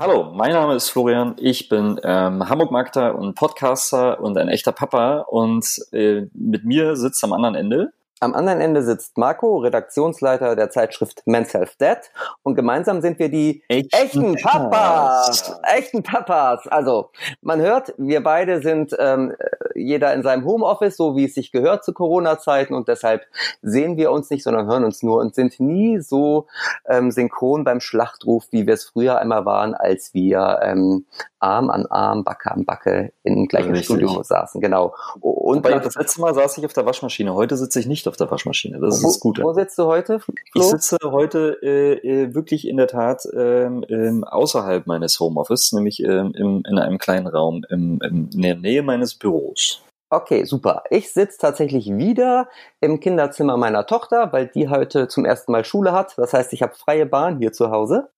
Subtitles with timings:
[0.00, 1.34] Hallo, mein Name ist Florian.
[1.40, 5.22] Ich bin ähm, Hamburg-Marketer und Podcaster und ein echter Papa.
[5.22, 7.90] Und äh, mit mir sitzt am anderen Ende
[8.20, 12.10] am anderen Ende sitzt Marco, Redaktionsleiter der Zeitschrift Men's Health Dad.
[12.42, 15.60] Und gemeinsam sind wir die echten, echten Papas.
[15.62, 16.66] Echten Papas.
[16.68, 17.10] Also,
[17.40, 19.34] man hört, wir beide sind ähm,
[19.74, 22.74] jeder in seinem Homeoffice, so wie es sich gehört zu Corona-Zeiten.
[22.74, 23.22] Und deshalb
[23.62, 26.46] sehen wir uns nicht, sondern hören uns nur und sind nie so
[26.88, 31.06] ähm, synchron beim Schlachtruf, wie wir es früher einmal waren, als wir ähm,
[31.40, 33.86] Arm an Arm, Backe an Backe im gleichen Richtig.
[33.86, 34.60] Studio saßen.
[34.60, 34.94] Genau.
[35.20, 37.34] Und Wobei, das letzte Mal saß ich auf der Waschmaschine.
[37.34, 38.80] Heute sitze ich nicht auf der Waschmaschine.
[38.80, 39.42] Das ist wo, das Gute.
[39.42, 40.20] Wo sitzt du heute?
[40.20, 40.34] Flo?
[40.54, 46.02] Ich sitze heute äh, äh, wirklich in der Tat ähm, ähm, außerhalb meines Homeoffice, nämlich
[46.02, 49.82] ähm, im, in einem kleinen Raum im, im, in der Nähe meines Büros.
[50.10, 50.84] Okay, super.
[50.88, 52.48] Ich sitze tatsächlich wieder
[52.80, 56.16] im Kinderzimmer meiner Tochter, weil die heute zum ersten Mal Schule hat.
[56.16, 58.08] Das heißt, ich habe freie Bahn hier zu Hause.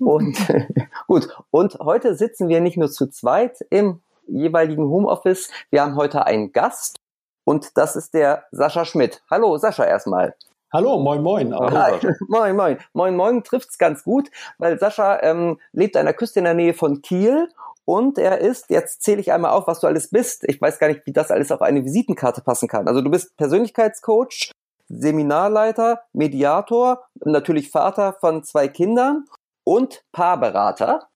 [0.00, 0.36] Und
[1.06, 5.50] gut, und heute sitzen wir nicht nur zu zweit im jeweiligen Homeoffice.
[5.70, 7.00] Wir haben heute einen Gast
[7.44, 9.22] und das ist der Sascha Schmidt.
[9.30, 10.34] Hallo Sascha erstmal.
[10.72, 11.54] Hallo, moin moin.
[11.54, 11.98] Hi.
[12.28, 12.78] Moin moin.
[12.94, 16.72] Moin moin trifft's ganz gut, weil Sascha ähm, lebt an der Küste in der Nähe
[16.72, 17.48] von Kiel
[17.84, 20.44] und er ist, jetzt zähle ich einmal auf, was du alles bist.
[20.48, 22.88] Ich weiß gar nicht, wie das alles auf eine Visitenkarte passen kann.
[22.88, 24.52] Also du bist Persönlichkeitscoach,
[24.88, 29.26] Seminarleiter, Mediator, natürlich Vater von zwei Kindern
[29.64, 31.08] und Paarberater.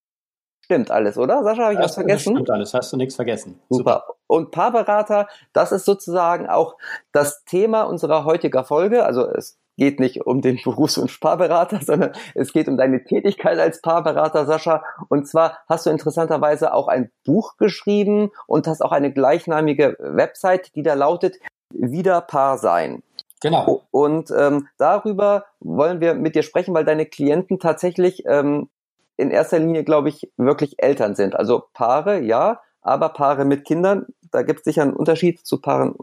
[0.65, 1.45] Stimmt alles, oder?
[1.45, 2.35] Sascha, habe ich das, was vergessen?
[2.35, 3.61] Stimmt alles, hast du nichts vergessen.
[3.69, 4.05] Super.
[4.05, 4.15] Super.
[4.27, 6.77] Und Paarberater, das ist sozusagen auch
[7.13, 9.05] das Thema unserer heutiger Folge.
[9.05, 13.59] Also es geht nicht um den Berufs- und Paarberater, sondern es geht um deine Tätigkeit
[13.59, 14.83] als Paarberater, Sascha.
[15.09, 20.75] Und zwar hast du interessanterweise auch ein Buch geschrieben und hast auch eine gleichnamige Website,
[20.75, 21.37] die da lautet
[21.73, 23.03] Wieder Paar sein.
[23.41, 23.83] Genau.
[23.91, 28.69] Und ähm, darüber wollen wir mit dir sprechen, weil deine Klienten tatsächlich ähm,
[29.17, 31.37] in erster Linie, glaube ich, wirklich Eltern sind.
[31.37, 35.95] Also Paare, ja, aber Paare mit Kindern, da gibt es sicher einen Unterschied zu Paaren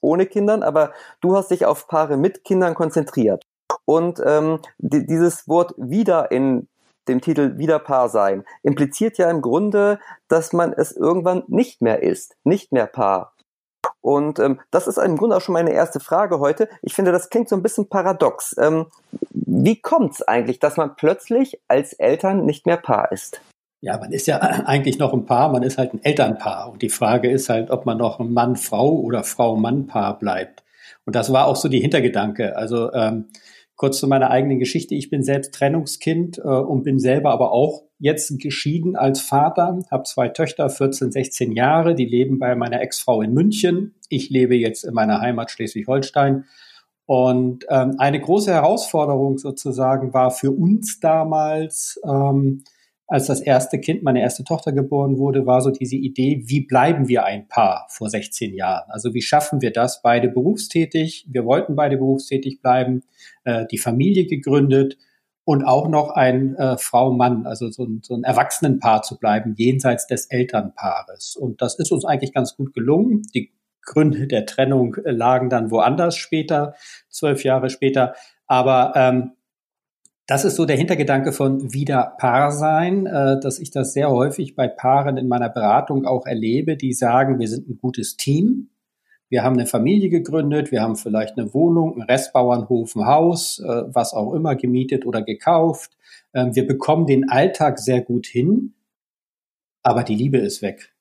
[0.00, 3.44] ohne Kindern, aber du hast dich auf Paare mit Kindern konzentriert.
[3.84, 6.68] Und ähm, die, dieses Wort wieder in
[7.08, 12.02] dem Titel Wieder Paar sein impliziert ja im Grunde, dass man es irgendwann nicht mehr
[12.02, 13.32] ist, nicht mehr Paar.
[14.00, 16.68] Und ähm, das ist im Grunde auch schon meine erste Frage heute.
[16.82, 18.54] Ich finde, das klingt so ein bisschen paradox.
[18.58, 18.86] Ähm,
[19.30, 23.40] wie kommt es eigentlich, dass man plötzlich als Eltern nicht mehr Paar ist?
[23.80, 26.72] Ja, man ist ja eigentlich noch ein Paar, man ist halt ein Elternpaar.
[26.72, 30.62] Und die Frage ist halt, ob man noch ein Mann-Frau oder Frau-Mann-Paar bleibt.
[31.04, 32.56] Und das war auch so die Hintergedanke.
[32.56, 33.26] Also ähm,
[33.76, 34.94] kurz zu meiner eigenen Geschichte.
[34.94, 40.02] Ich bin selbst Trennungskind äh, und bin selber aber auch jetzt geschieden als Vater, habe
[40.04, 43.94] zwei Töchter, 14, 16 Jahre, die leben bei meiner Ex-Frau in München.
[44.08, 46.44] Ich lebe jetzt in meiner Heimat Schleswig-Holstein.
[47.06, 52.64] Und ähm, eine große Herausforderung sozusagen war für uns damals, ähm,
[53.08, 57.08] als das erste Kind, meine erste Tochter geboren wurde, war so diese Idee, wie bleiben
[57.08, 58.90] wir ein Paar vor 16 Jahren?
[58.90, 60.02] Also wie schaffen wir das?
[60.02, 63.02] Beide berufstätig, wir wollten beide berufstätig bleiben,
[63.44, 64.98] äh, die Familie gegründet
[65.44, 70.08] und auch noch ein äh, Frau-Mann, also so ein, so ein Erwachsenenpaar zu bleiben, jenseits
[70.08, 71.36] des Elternpaares.
[71.36, 73.22] Und das ist uns eigentlich ganz gut gelungen.
[73.32, 73.52] Die
[73.82, 76.74] Gründe der Trennung lagen dann woanders später,
[77.08, 78.14] zwölf Jahre später.
[78.48, 79.32] Aber ähm,
[80.26, 84.56] das ist so der Hintergedanke von wieder Paar sein, äh, dass ich das sehr häufig
[84.56, 88.70] bei Paaren in meiner Beratung auch erlebe, die sagen, wir sind ein gutes Team,
[89.28, 93.82] wir haben eine Familie gegründet, wir haben vielleicht eine Wohnung, einen Restbauernhof, ein Haus, äh,
[93.86, 95.96] was auch immer gemietet oder gekauft.
[96.34, 98.74] Ähm, wir bekommen den Alltag sehr gut hin,
[99.82, 100.92] aber die Liebe ist weg.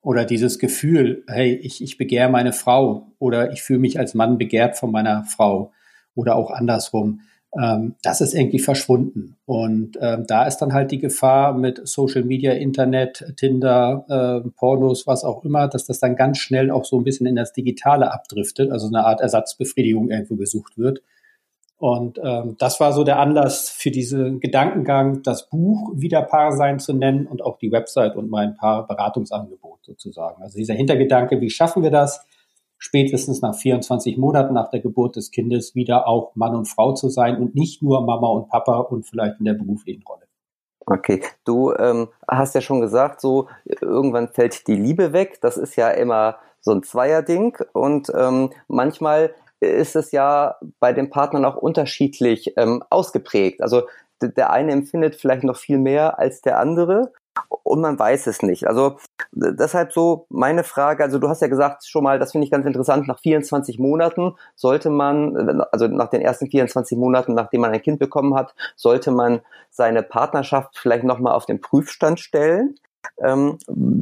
[0.00, 4.38] Oder dieses Gefühl, hey, ich, ich begehre meine Frau oder ich fühle mich als Mann
[4.38, 5.72] begehrt von meiner Frau
[6.14, 7.20] oder auch andersrum
[7.58, 9.36] ähm, das ist irgendwie verschwunden.
[9.44, 14.04] Und ähm, da ist dann halt die Gefahr mit Social Media, Internet, Tinder,
[14.44, 17.34] äh, Pornos, was auch immer, dass das dann ganz schnell auch so ein bisschen in
[17.34, 21.02] das Digitale abdriftet, also eine Art Ersatzbefriedigung irgendwo gesucht wird.
[21.78, 26.78] Und ähm, das war so der Anlass für diesen Gedankengang, das Buch wieder Paar sein
[26.78, 30.42] zu nennen und auch die Website und mein Paar Beratungsangebot sozusagen.
[30.42, 32.26] Also dieser Hintergedanke, wie schaffen wir das?
[32.78, 37.08] Spätestens nach 24 Monaten nach der Geburt des Kindes wieder auch Mann und Frau zu
[37.08, 40.22] sein und nicht nur Mama und Papa und vielleicht in der beruflichen Rolle.
[40.86, 45.38] Okay, du ähm, hast ja schon gesagt, so irgendwann fällt die Liebe weg.
[45.42, 51.10] Das ist ja immer so ein Zweierding und ähm, manchmal ist es ja bei den
[51.10, 53.60] Partnern auch unterschiedlich ähm, ausgeprägt.
[53.60, 53.82] Also
[54.22, 57.12] der eine empfindet vielleicht noch viel mehr als der andere
[57.48, 58.66] und man weiß es nicht.
[58.66, 58.96] Also
[59.32, 62.66] deshalb so meine Frage, also du hast ja gesagt schon mal, das finde ich ganz
[62.66, 67.82] interessant, nach 24 Monaten sollte man, also nach den ersten 24 Monaten, nachdem man ein
[67.82, 69.40] Kind bekommen hat, sollte man
[69.70, 72.76] seine Partnerschaft vielleicht nochmal auf den Prüfstand stellen.
[73.22, 73.58] Ähm,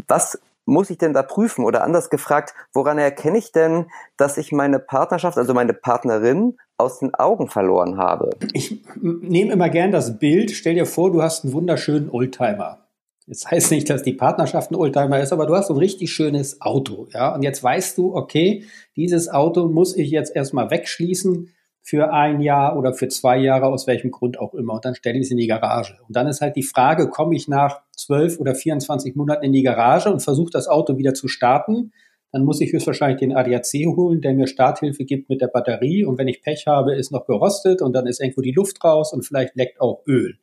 [0.07, 1.65] was muss ich denn da prüfen?
[1.65, 3.87] Oder anders gefragt, woran erkenne ich denn,
[4.17, 8.31] dass ich meine Partnerschaft, also meine Partnerin, aus den Augen verloren habe?
[8.53, 10.51] Ich nehme immer gern das Bild.
[10.51, 12.86] Stell dir vor, du hast einen wunderschönen Oldtimer.
[13.27, 16.61] Das heißt nicht, dass die Partnerschaft ein Oldtimer ist, aber du hast ein richtig schönes
[16.61, 17.35] Auto, ja.
[17.35, 18.65] Und jetzt weißt du, okay,
[18.95, 21.51] dieses Auto muss ich jetzt erstmal wegschließen
[21.83, 24.75] für ein Jahr oder für zwei Jahre, aus welchem Grund auch immer.
[24.75, 25.97] Und dann stelle ich es in die Garage.
[26.07, 29.63] Und dann ist halt die Frage, komme ich nach zwölf oder 24 Monaten in die
[29.63, 31.93] Garage und versuche das Auto wieder zu starten?
[32.33, 36.05] Dann muss ich höchstwahrscheinlich den ADAC holen, der mir Starthilfe gibt mit der Batterie.
[36.05, 39.13] Und wenn ich Pech habe, ist noch gerostet und dann ist irgendwo die Luft raus
[39.13, 40.39] und vielleicht leckt auch Öl.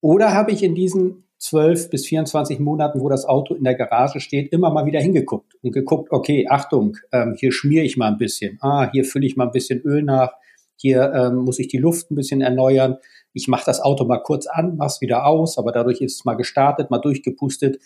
[0.00, 4.20] Oder habe ich in diesen 12 bis 24 Monaten, wo das Auto in der Garage
[4.20, 8.18] steht, immer mal wieder hingeguckt und geguckt, okay, Achtung, ähm, hier schmiere ich mal ein
[8.18, 10.32] bisschen, ah, hier fülle ich mal ein bisschen Öl nach,
[10.76, 12.98] hier ähm, muss ich die Luft ein bisschen erneuern.
[13.32, 16.34] Ich mache das Auto mal kurz an, mach's wieder aus, aber dadurch ist es mal
[16.34, 17.80] gestartet, mal durchgepustet,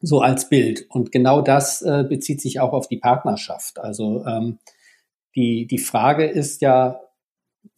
[0.00, 0.86] so als Bild.
[0.90, 3.78] Und genau das äh, bezieht sich auch auf die Partnerschaft.
[3.78, 4.58] Also ähm,
[5.34, 7.00] die, die Frage ist ja,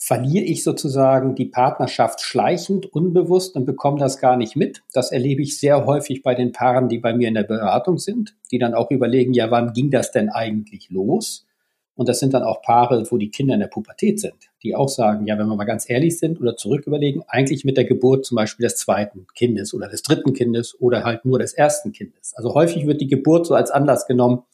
[0.02, 4.82] verliere ich sozusagen die Partnerschaft schleichend, unbewusst und bekomme das gar nicht mit.
[4.94, 8.34] Das erlebe ich sehr häufig bei den Paaren, die bei mir in der Beratung sind,
[8.50, 11.46] die dann auch überlegen, ja, wann ging das denn eigentlich los?
[11.96, 14.88] Und das sind dann auch Paare, wo die Kinder in der Pubertät sind, die auch
[14.88, 18.24] sagen, ja, wenn wir mal ganz ehrlich sind oder zurück überlegen, eigentlich mit der Geburt
[18.24, 22.32] zum Beispiel des zweiten Kindes oder des dritten Kindes oder halt nur des ersten Kindes.
[22.36, 24.44] Also häufig wird die Geburt so als Anlass genommen,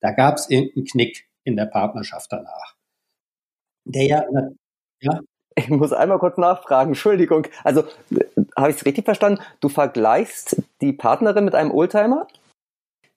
[0.00, 2.74] da gab es irgendeinen Knick in der Partnerschaft danach.
[3.84, 4.24] Der ja,
[5.00, 5.20] ja.
[5.58, 7.46] Ich muss einmal kurz nachfragen, Entschuldigung.
[7.64, 8.24] Also, äh,
[8.56, 9.40] habe ich es richtig verstanden?
[9.60, 12.26] Du vergleichst die Partnerin mit einem Oldtimer?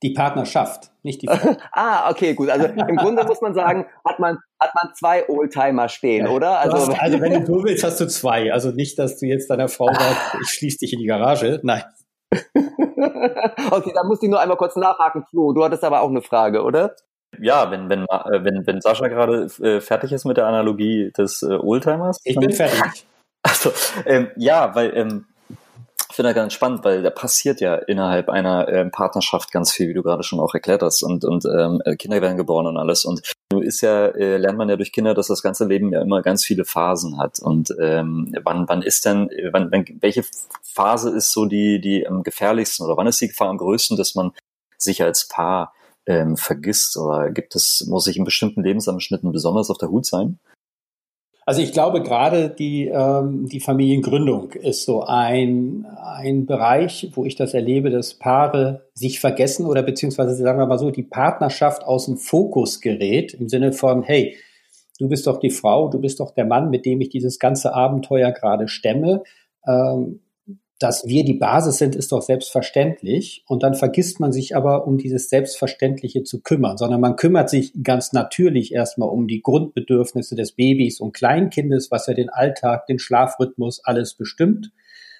[0.01, 1.55] die Partnerschaft, nicht die Frau.
[1.71, 2.49] ah, okay, gut.
[2.49, 6.59] Also im Grunde muss man sagen, hat man, hat man zwei Oldtimer stehen, ja, oder?
[6.59, 8.51] Also, hast, also wenn du so willst, hast du zwei.
[8.53, 11.59] Also nicht, dass du jetzt deiner Frau sagst, ich schließe dich in die Garage.
[11.63, 11.83] Nein.
[12.31, 15.51] okay, dann muss ich nur einmal kurz nachhaken, Flo.
[15.53, 16.95] Du hattest aber auch eine Frage, oder?
[17.37, 21.43] Ja, wenn, wenn, äh, wenn, wenn Sascha gerade äh, fertig ist mit der Analogie des
[21.43, 22.19] äh, Oldtimers.
[22.23, 23.05] Ich bin fertig.
[23.41, 23.71] Also,
[24.05, 25.25] ähm, ja, weil ähm,
[26.19, 29.93] finde das ganz spannend, weil da passiert ja innerhalb einer äh, Partnerschaft ganz viel, wie
[29.93, 31.01] du gerade schon auch erklärt hast.
[31.01, 33.05] Und, und ähm, äh, Kinder werden geboren und alles.
[33.05, 36.01] Und du ist ja, äh, lernt man ja durch Kinder, dass das ganze Leben ja
[36.01, 37.39] immer ganz viele Phasen hat.
[37.39, 40.25] Und ähm, wann, wann ist denn, wann, wann, welche
[40.61, 44.13] Phase ist so die, die am gefährlichsten oder wann ist die Gefahr am größten, dass
[44.13, 44.33] man
[44.77, 45.73] sich als Paar
[46.09, 46.97] ähm, vergisst?
[46.97, 50.39] Oder gibt es, muss ich in bestimmten Lebensabschnitten besonders auf der Hut sein?
[51.45, 57.35] Also ich glaube, gerade die, ähm, die Familiengründung ist so ein, ein Bereich, wo ich
[57.35, 62.05] das erlebe, dass Paare sich vergessen oder beziehungsweise sagen wir mal so, die Partnerschaft aus
[62.05, 64.37] dem Fokus gerät im Sinne von, hey,
[64.99, 67.73] du bist doch die Frau, du bist doch der Mann, mit dem ich dieses ganze
[67.73, 69.23] Abenteuer gerade stemme.
[69.67, 70.21] Ähm,
[70.79, 73.43] dass wir die Basis sind, ist doch selbstverständlich.
[73.47, 77.73] Und dann vergisst man sich aber, um dieses Selbstverständliche zu kümmern, sondern man kümmert sich
[77.83, 82.97] ganz natürlich erstmal um die Grundbedürfnisse des Babys und Kleinkindes, was ja den Alltag, den
[82.97, 84.71] Schlafrhythmus alles bestimmt.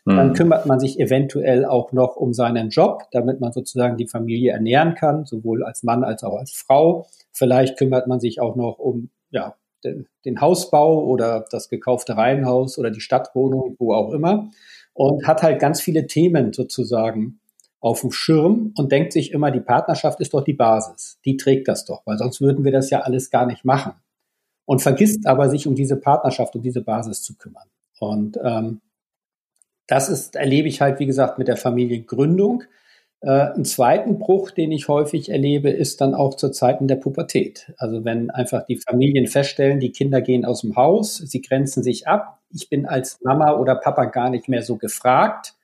[0.05, 0.33] Dann mhm.
[0.33, 4.95] kümmert man sich eventuell auch noch um seinen Job, damit man sozusagen die Familie ernähren
[4.95, 7.05] kann, sowohl als Mann als auch als Frau.
[7.33, 12.79] Vielleicht kümmert man sich auch noch um ja, den, den Hausbau oder das gekaufte Reihenhaus
[12.79, 14.49] oder die Stadtwohnung, wo auch immer
[14.99, 17.39] und hat halt ganz viele Themen sozusagen
[17.79, 21.19] auf dem Schirm und denkt sich immer, die Partnerschaft ist doch die Basis.
[21.23, 23.93] Die trägt das doch, weil sonst würden wir das ja alles gar nicht machen.
[24.65, 27.69] Und vergisst aber, sich um diese Partnerschaft, um diese Basis zu kümmern.
[28.01, 28.81] Und ähm,
[29.87, 32.63] das ist, erlebe ich halt, wie gesagt, mit der Familiengründung.
[33.21, 37.71] Äh, einen zweiten Bruch, den ich häufig erlebe, ist dann auch zur Zeiten der Pubertät.
[37.77, 42.05] Also wenn einfach die Familien feststellen, die Kinder gehen aus dem Haus, sie grenzen sich
[42.05, 45.55] ab, ich bin als Mama oder Papa gar nicht mehr so gefragt.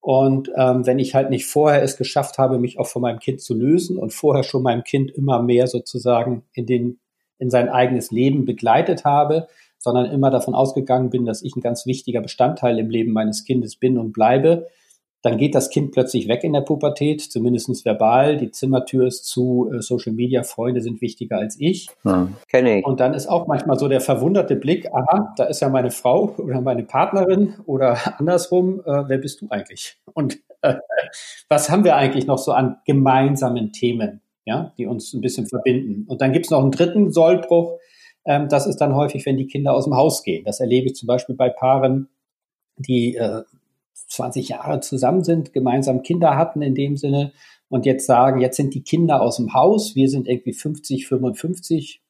[0.00, 3.40] Und ähm, wenn ich halt nicht vorher es geschafft habe, mich auch von meinem Kind
[3.40, 7.00] zu lösen und vorher schon meinem Kind immer mehr sozusagen in den
[7.38, 11.86] in sein eigenes Leben begleitet habe, sondern immer davon ausgegangen bin, dass ich ein ganz
[11.86, 14.68] wichtiger Bestandteil im Leben meines Kindes bin und bleibe,
[15.26, 18.36] dann geht das Kind plötzlich weg in der Pubertät, zumindest verbal.
[18.36, 21.88] Die Zimmertür ist zu, äh, Social Media Freunde sind wichtiger als ich.
[22.04, 22.86] Ja, Kenne ich.
[22.86, 26.32] Und dann ist auch manchmal so der verwunderte Blick, aha, da ist ja meine Frau
[26.38, 29.96] oder meine Partnerin oder andersrum, äh, wer bist du eigentlich?
[30.14, 30.76] Und äh,
[31.48, 36.04] was haben wir eigentlich noch so an gemeinsamen Themen, ja, die uns ein bisschen verbinden?
[36.06, 37.80] Und dann gibt es noch einen dritten Sollbruch.
[38.24, 40.44] Ähm, das ist dann häufig, wenn die Kinder aus dem Haus gehen.
[40.44, 42.08] Das erlebe ich zum Beispiel bei Paaren,
[42.76, 43.42] die äh,
[44.06, 47.32] 20 Jahre zusammen sind, gemeinsam Kinder hatten in dem Sinne
[47.68, 52.02] und jetzt sagen, jetzt sind die Kinder aus dem Haus, wir sind irgendwie 50, 55,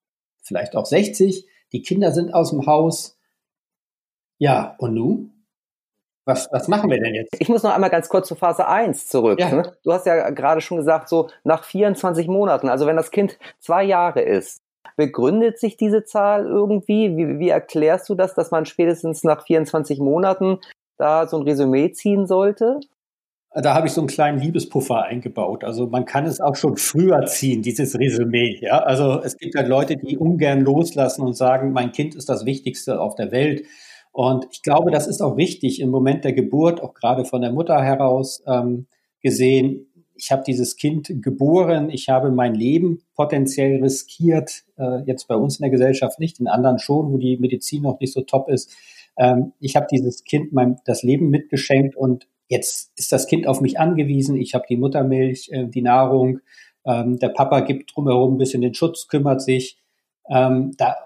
[0.42, 3.18] vielleicht auch 60, die Kinder sind aus dem Haus.
[4.38, 5.32] Ja, und nun?
[6.26, 7.36] Was, was machen wir denn jetzt?
[7.38, 9.38] Ich muss noch einmal ganz kurz zu Phase 1 zurück.
[9.38, 9.54] Ja.
[9.54, 9.76] Ne?
[9.84, 13.84] Du hast ja gerade schon gesagt, so nach 24 Monaten, also wenn das Kind zwei
[13.84, 14.60] Jahre ist,
[14.96, 17.16] begründet sich diese Zahl irgendwie?
[17.16, 20.58] Wie, wie erklärst du das, dass man spätestens nach 24 Monaten
[20.98, 22.80] da so ein Resümee ziehen sollte?
[23.58, 25.64] Da habe ich so einen kleinen Liebespuffer eingebaut.
[25.64, 28.58] Also man kann es auch schon früher ziehen, dieses Resümee.
[28.60, 32.44] Ja, also es gibt halt Leute, die ungern loslassen und sagen, mein Kind ist das
[32.44, 33.64] Wichtigste auf der Welt.
[34.12, 37.52] Und ich glaube, das ist auch wichtig im Moment der Geburt, auch gerade von der
[37.52, 38.86] Mutter heraus ähm,
[39.22, 39.92] gesehen.
[40.14, 45.58] Ich habe dieses Kind geboren, ich habe mein Leben potenziell riskiert, äh, jetzt bei uns
[45.58, 48.74] in der Gesellschaft nicht, in anderen schon, wo die Medizin noch nicht so top ist.
[49.18, 53.60] Ähm, ich habe dieses Kind mein, das Leben mitgeschenkt und jetzt ist das Kind auf
[53.60, 54.36] mich angewiesen.
[54.36, 56.40] Ich habe die Muttermilch, äh, die Nahrung.
[56.84, 59.78] Ähm, der Papa gibt drumherum ein bisschen den Schutz, kümmert sich.
[60.28, 60.96] Ähm, da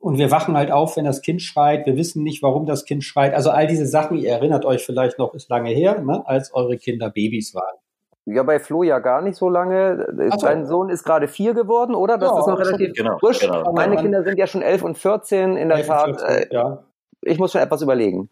[0.00, 1.84] und wir wachen halt auf, wenn das Kind schreit.
[1.84, 3.34] Wir wissen nicht, warum das Kind schreit.
[3.34, 6.78] Also all diese Sachen, ihr erinnert euch vielleicht noch, ist lange her, ne, als eure
[6.78, 7.76] Kinder Babys waren.
[8.24, 10.06] Ja, bei Flo ja gar nicht so lange.
[10.30, 10.46] So.
[10.46, 12.16] Dein Sohn ist gerade vier geworden, oder?
[12.16, 13.40] Das ja, ist noch relativ genau, frisch.
[13.40, 13.72] Genau.
[13.72, 16.20] Meine Kinder sind ja schon elf und vierzehn in der Tat.
[16.20, 16.84] 14, äh, ja.
[17.22, 18.30] Ich muss schon etwas überlegen.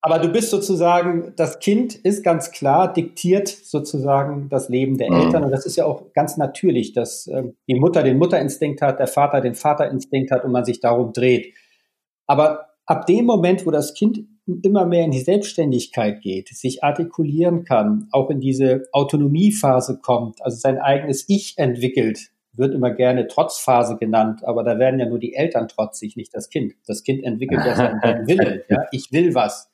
[0.00, 5.20] Aber du bist sozusagen, das Kind ist ganz klar, diktiert sozusagen das Leben der mhm.
[5.20, 5.44] Eltern.
[5.44, 9.08] Und das ist ja auch ganz natürlich, dass äh, die Mutter den Mutterinstinkt hat, der
[9.08, 11.52] Vater den Vaterinstinkt hat und man sich darum dreht.
[12.26, 14.20] Aber ab dem Moment, wo das Kind
[14.62, 20.56] immer mehr in die Selbstständigkeit geht, sich artikulieren kann, auch in diese Autonomiephase kommt, also
[20.56, 25.34] sein eigenes Ich entwickelt, wird immer gerne Trotzphase genannt, aber da werden ja nur die
[25.34, 26.74] Eltern trotzig, nicht das Kind.
[26.86, 28.62] Das Kind entwickelt ja seinen Willen.
[28.68, 28.84] Ja?
[28.92, 29.70] Ich will was.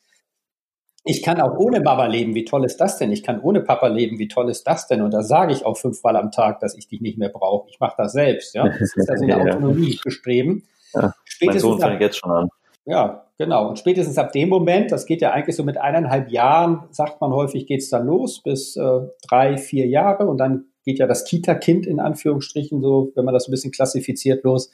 [1.07, 2.35] Ich kann auch ohne Mama leben.
[2.35, 3.13] Wie toll ist das denn?
[3.13, 4.19] Ich kann ohne Papa leben.
[4.19, 5.03] Wie toll ist das denn?
[5.03, 7.69] Und da sage ich auch fünfmal am Tag, dass ich dich nicht mehr brauche.
[7.69, 8.55] Ich mache das selbst.
[8.55, 10.63] Ja, das ist also eine Autonomie bestreben.
[10.95, 11.13] Ja,
[11.45, 12.49] mein Sohn fängt jetzt schon an.
[12.87, 13.69] Ja, genau.
[13.69, 17.33] Und spätestens ab dem Moment, das geht ja eigentlich so mit eineinhalb Jahren, sagt man
[17.33, 21.87] häufig, geht's dann los bis äh, drei, vier Jahre und dann geht ja das Kita-Kind
[21.87, 24.71] in Anführungsstrichen so, wenn man das ein bisschen klassifiziert los.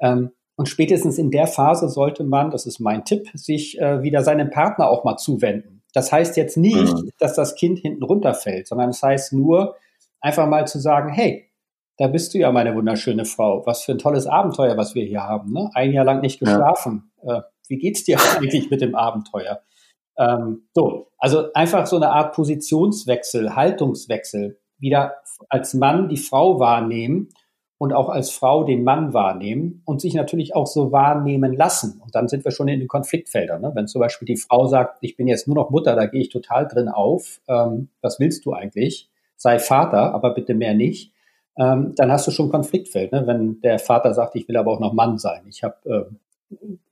[0.00, 4.22] Ähm, und spätestens in der Phase sollte man, das ist mein Tipp, sich äh, wieder
[4.22, 5.82] seinem Partner auch mal zuwenden.
[5.92, 7.10] Das heißt jetzt nicht, mhm.
[7.18, 9.76] dass das Kind hinten runterfällt, sondern es das heißt nur,
[10.20, 11.50] einfach mal zu sagen, hey,
[11.96, 13.64] da bist du ja meine wunderschöne Frau.
[13.66, 15.52] Was für ein tolles Abenteuer, was wir hier haben.
[15.52, 15.70] Ne?
[15.74, 17.12] Ein Jahr lang nicht geschlafen.
[17.22, 17.38] Ja.
[17.38, 19.60] Äh, wie geht's dir eigentlich mit dem Abenteuer?
[20.18, 25.14] Ähm, so, also einfach so eine Art Positionswechsel, Haltungswechsel, wieder
[25.48, 27.28] als Mann die Frau wahrnehmen
[27.78, 32.00] und auch als Frau den Mann wahrnehmen und sich natürlich auch so wahrnehmen lassen.
[32.02, 33.60] Und dann sind wir schon in den Konfliktfeldern.
[33.60, 33.72] Ne?
[33.74, 36.28] Wenn zum Beispiel die Frau sagt, ich bin jetzt nur noch Mutter, da gehe ich
[36.28, 39.08] total drin auf, ähm, was willst du eigentlich?
[39.36, 41.12] Sei Vater, aber bitte mehr nicht.
[41.58, 43.12] Ähm, dann hast du schon Konfliktfeld.
[43.12, 43.26] Ne?
[43.26, 46.08] Wenn der Vater sagt, ich will aber auch noch Mann sein, ich habe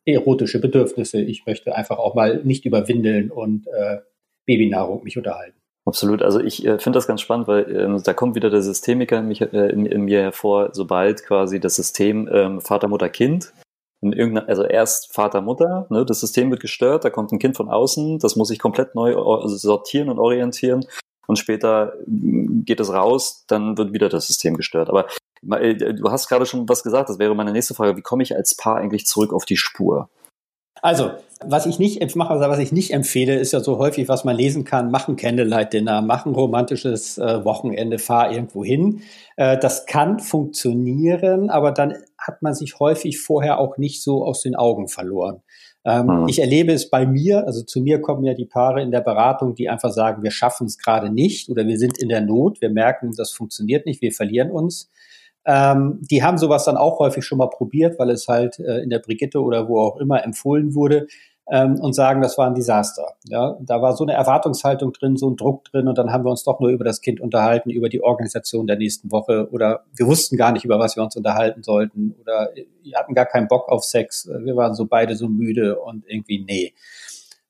[0.05, 3.99] äh, erotische Bedürfnisse, ich möchte einfach auch mal nicht über Windeln und äh,
[4.47, 5.62] Babynahrung mich unterhalten.
[5.85, 6.23] Absolut.
[6.23, 9.27] Also ich äh, finde das ganz spannend, weil ähm, da kommt wieder der Systemiker in,
[9.27, 13.53] mich, äh, in, in, mir hervor, sobald quasi das System ähm, Vater, Mutter, Kind
[14.01, 17.57] in irgendeiner, also erst Vater, Mutter, ne, das System wird gestört, da kommt ein Kind
[17.57, 20.85] von außen, das muss sich komplett neu also sortieren und orientieren
[21.27, 24.89] und später mm, geht es raus, dann wird wieder das System gestört.
[24.89, 25.07] Aber
[25.61, 28.37] äh, du hast gerade schon was gesagt, das wäre meine nächste Frage, wie komme ich
[28.37, 30.09] als Paar eigentlich zurück auf die Spur?
[30.81, 31.12] Also,
[31.47, 34.37] was ich nicht mache, also was ich nicht empfehle, ist ja so häufig, was man
[34.37, 39.03] lesen kann, machen Candlelight-Dinner, machen romantisches äh, Wochenende, fahr irgendwo hin.
[39.37, 44.43] Äh, das kann funktionieren, aber dann hat man sich häufig vorher auch nicht so aus
[44.43, 45.43] den Augen verloren.
[45.85, 46.29] Ähm, mhm.
[46.29, 49.55] Ich erlebe es bei mir, also zu mir kommen ja die Paare in der Beratung,
[49.55, 52.71] die einfach sagen, wir schaffen es gerade nicht oder wir sind in der Not, wir
[52.71, 54.91] merken, das funktioniert nicht, wir verlieren uns.
[55.45, 58.91] Ähm, die haben sowas dann auch häufig schon mal probiert, weil es halt äh, in
[58.91, 61.09] der Brigitte oder wo auch immer empfohlen wurde
[61.51, 63.15] ähm, und sagen, das war ein Desaster.
[63.25, 66.31] Ja, da war so eine Erwartungshaltung drin, so ein Druck drin und dann haben wir
[66.31, 70.07] uns doch nur über das Kind unterhalten, über die Organisation der nächsten Woche oder wir
[70.07, 72.51] wussten gar nicht, über was wir uns unterhalten sollten oder
[72.83, 76.45] wir hatten gar keinen Bock auf Sex, wir waren so beide so müde und irgendwie
[76.45, 76.75] nee.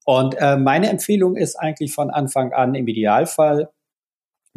[0.04, 3.70] Und äh, meine Empfehlung ist eigentlich von Anfang an im Idealfall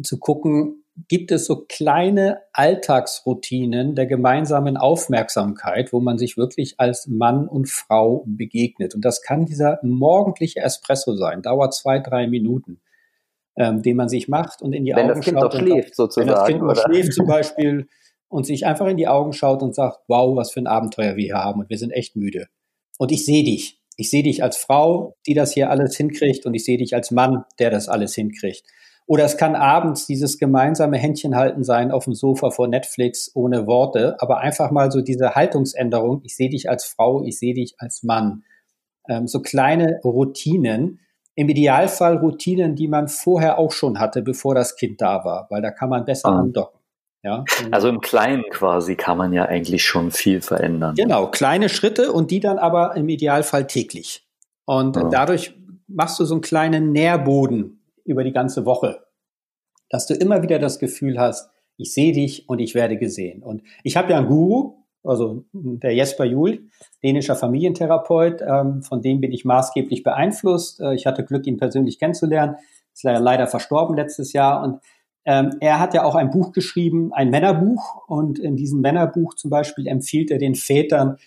[0.02, 7.06] zu gucken, gibt es so kleine Alltagsroutinen der gemeinsamen Aufmerksamkeit, wo man sich wirklich als
[7.06, 8.94] Mann und Frau begegnet.
[8.94, 12.80] Und das kann dieser morgendliche Espresso sein, dauert zwei, drei Minuten,
[13.56, 15.26] ähm, den man sich macht und in die wenn Augen schaut.
[15.26, 16.28] Wenn das Kind doch schläft, sozusagen.
[16.28, 16.82] Wenn das Kind oder?
[16.82, 17.88] schläft zum Beispiel
[18.28, 21.24] und sich einfach in die Augen schaut und sagt, wow, was für ein Abenteuer wir
[21.24, 22.48] hier haben und wir sind echt müde.
[22.98, 23.80] Und ich sehe dich.
[23.98, 27.10] ich sehe dich als Frau, die das hier alles hinkriegt und ich sehe dich als
[27.10, 28.64] Mann, der das alles hinkriegt.
[29.08, 34.16] Oder es kann abends dieses gemeinsame Händchenhalten sein auf dem Sofa vor Netflix ohne Worte,
[34.18, 38.02] aber einfach mal so diese Haltungsänderung, ich sehe dich als Frau, ich sehe dich als
[38.02, 38.42] Mann.
[39.08, 41.00] Ähm, so kleine Routinen,
[41.36, 45.62] im Idealfall Routinen, die man vorher auch schon hatte, bevor das Kind da war, weil
[45.62, 46.40] da kann man besser ah.
[46.40, 46.80] andocken.
[47.22, 50.94] Ja, also im Kleinen quasi kann man ja eigentlich schon viel verändern.
[50.94, 54.24] Genau, kleine Schritte und die dann aber im Idealfall täglich.
[54.64, 55.08] Und ja.
[55.08, 55.54] dadurch
[55.88, 57.75] machst du so einen kleinen Nährboden
[58.06, 59.04] über die ganze Woche,
[59.90, 63.42] dass du immer wieder das Gefühl hast, ich sehe dich und ich werde gesehen.
[63.42, 66.68] Und ich habe ja einen Guru, also der Jesper Juhl,
[67.02, 70.80] dänischer Familientherapeut, ähm, von dem bin ich maßgeblich beeinflusst.
[70.80, 72.56] Äh, ich hatte Glück, ihn persönlich kennenzulernen.
[72.92, 74.80] Ist leider verstorben letztes Jahr und
[75.26, 78.06] ähm, er hat ja auch ein Buch geschrieben, ein Männerbuch.
[78.06, 81.18] Und in diesem Männerbuch zum Beispiel empfiehlt er den Vätern,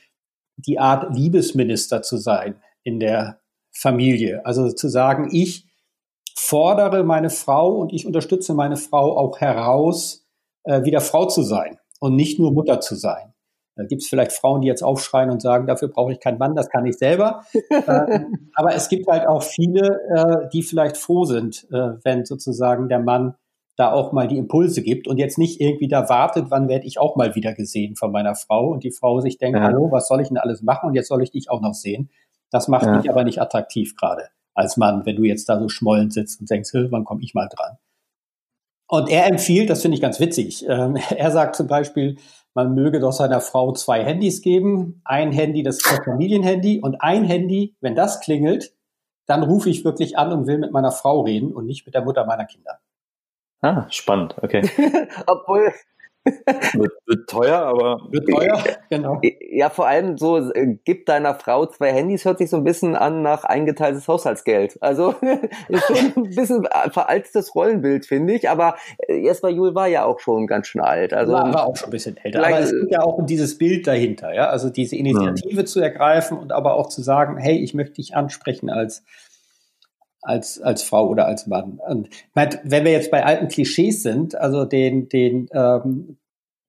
[0.56, 3.40] die Art Liebesminister zu sein in der
[3.72, 4.46] Familie.
[4.46, 5.69] Also zu sagen, ich
[6.40, 10.26] fordere meine Frau und ich unterstütze meine Frau auch heraus,
[10.64, 13.34] äh, wieder Frau zu sein und nicht nur Mutter zu sein.
[13.76, 16.56] Da gibt es vielleicht Frauen, die jetzt aufschreien und sagen, dafür brauche ich keinen Mann,
[16.56, 17.44] das kann ich selber.
[17.70, 18.20] äh,
[18.56, 23.00] aber es gibt halt auch viele, äh, die vielleicht froh sind, äh, wenn sozusagen der
[23.00, 23.36] Mann
[23.76, 27.00] da auch mal die Impulse gibt und jetzt nicht irgendwie da wartet, wann werde ich
[27.00, 29.66] auch mal wieder gesehen von meiner Frau und die Frau sich denkt, ja.
[29.66, 32.10] hallo, was soll ich denn alles machen und jetzt soll ich dich auch noch sehen.
[32.52, 32.98] Das macht ja.
[32.98, 36.50] mich aber nicht attraktiv gerade als Mann, wenn du jetzt da so schmollend sitzt und
[36.50, 37.78] denkst, wann komme ich mal dran?
[38.88, 42.18] Und er empfiehlt, das finde ich ganz witzig, ähm, er sagt zum Beispiel,
[42.56, 45.02] man möge doch seiner Frau zwei Handys geben.
[45.06, 48.74] Ein Handy, das ist das Familienhandy und ein Handy, wenn das klingelt,
[49.28, 52.04] dann rufe ich wirklich an und will mit meiner Frau reden und nicht mit der
[52.04, 52.80] Mutter meiner Kinder.
[53.62, 54.68] Ah, spannend, okay.
[55.28, 55.72] Obwohl.
[56.26, 58.02] Wird, wird, teuer, aber.
[58.12, 59.22] Wird teuer, genau.
[59.52, 62.96] Ja, vor allem so, äh, gib deiner Frau zwei Handys, hört sich so ein bisschen
[62.96, 64.78] an nach eingeteiltes Haushaltsgeld.
[64.82, 65.16] Also,
[65.70, 68.76] ist schon ein bisschen veraltetes Rollenbild, finde ich, aber
[69.08, 71.14] Jesper Juhl war ja auch schon ganz schön alt.
[71.14, 72.46] Also, war, war auch schon ein bisschen älter.
[72.46, 74.50] Aber es geht ja auch um dieses Bild dahinter, ja.
[74.50, 75.66] Also diese Initiative ja.
[75.66, 79.04] zu ergreifen und aber auch zu sagen, hey, ich möchte dich ansprechen als
[80.22, 81.80] als, als Frau oder als Mann.
[81.86, 86.18] Und wenn wir jetzt bei alten Klischees sind, also den, den ähm,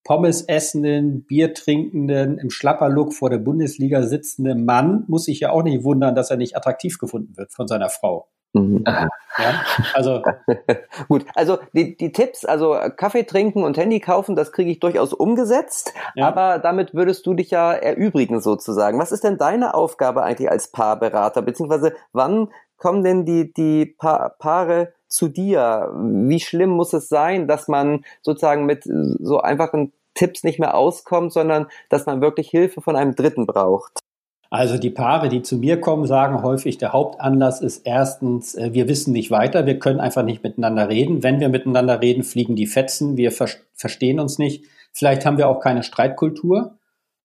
[0.04, 5.62] Pommes essenden, Bier trinkenden, im Schlapperlook vor der Bundesliga sitzenden Mann muss sich ja auch
[5.62, 8.28] nicht wundern, dass er nicht attraktiv gefunden wird von seiner Frau.
[8.52, 8.82] Mhm.
[8.86, 9.62] Ja,
[9.94, 10.22] also
[11.08, 11.24] gut.
[11.34, 15.92] Also die, die Tipps, also Kaffee trinken und Handy kaufen, das kriege ich durchaus umgesetzt.
[16.16, 16.26] Ja.
[16.26, 18.98] Aber damit würdest du dich ja erübrigen sozusagen.
[18.98, 21.42] Was ist denn deine Aufgabe eigentlich als Paarberater?
[21.42, 22.48] Beziehungsweise wann
[22.80, 25.92] kommen denn die, die pa Paare zu dir?
[25.94, 31.32] Wie schlimm muss es sein, dass man sozusagen mit so einfachen Tipps nicht mehr auskommt,
[31.32, 34.00] sondern dass man wirklich Hilfe von einem Dritten braucht?
[34.52, 38.88] Also die Paare, die zu mir kommen, sagen häufig, der Hauptanlass ist erstens, äh, wir
[38.88, 41.22] wissen nicht weiter, wir können einfach nicht miteinander reden.
[41.22, 44.64] Wenn wir miteinander reden, fliegen die Fetzen, wir ver verstehen uns nicht.
[44.92, 46.79] Vielleicht haben wir auch keine Streitkultur.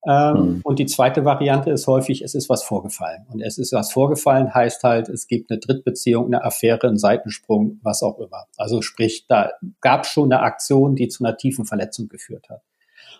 [0.08, 0.62] Ähm, mhm.
[0.64, 3.26] Und die zweite Variante ist häufig, es ist was vorgefallen.
[3.32, 7.80] Und es ist was vorgefallen heißt halt, es gibt eine Drittbeziehung, eine Affäre, einen Seitensprung,
[7.82, 8.46] was auch immer.
[8.58, 12.62] Also sprich, da gab es schon eine Aktion, die zu einer tiefen Verletzung geführt hat.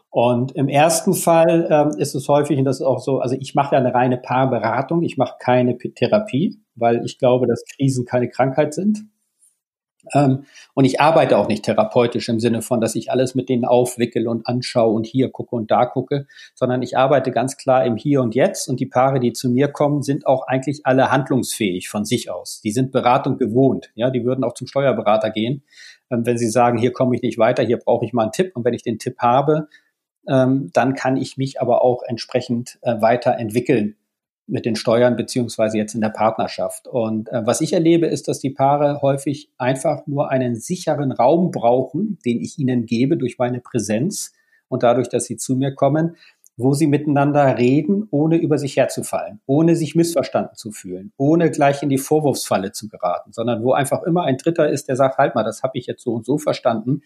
[0.10, 3.54] Und im ersten Fall ähm, ist es häufig, und das ist auch so, also ich
[3.54, 8.30] mache ja eine reine Paarberatung, ich mache keine Therapie, weil ich glaube, dass Krisen keine
[8.30, 9.06] Krankheit sind.
[10.14, 13.66] Ähm, und ich arbeite auch nicht therapeutisch im Sinne von, dass ich alles mit denen
[13.66, 17.96] aufwickel und anschaue und hier gucke und da gucke, sondern ich arbeite ganz klar im
[17.96, 21.90] Hier und Jetzt und die Paare, die zu mir kommen, sind auch eigentlich alle handlungsfähig
[21.90, 22.62] von sich aus.
[22.62, 23.92] Die sind Beratung gewohnt.
[23.96, 25.64] Ja, die würden auch zum Steuerberater gehen,
[26.12, 28.56] ähm, wenn sie sagen, hier komme ich nicht weiter, hier brauche ich mal einen Tipp.
[28.56, 29.68] Und wenn ich den Tipp habe,
[30.28, 33.96] ähm, dann kann ich mich aber auch entsprechend äh, weiterentwickeln
[34.48, 36.88] mit den Steuern beziehungsweise jetzt in der Partnerschaft.
[36.88, 41.52] Und äh, was ich erlebe, ist, dass die Paare häufig einfach nur einen sicheren Raum
[41.52, 44.34] brauchen, den ich ihnen gebe durch meine Präsenz
[44.68, 46.16] und dadurch, dass sie zu mir kommen,
[46.58, 51.84] wo sie miteinander reden, ohne über sich herzufallen, ohne sich missverstanden zu fühlen, ohne gleich
[51.84, 55.36] in die Vorwurfsfalle zu geraten, sondern wo einfach immer ein Dritter ist, der sagt, halt
[55.36, 57.02] mal, das habe ich jetzt so und so verstanden.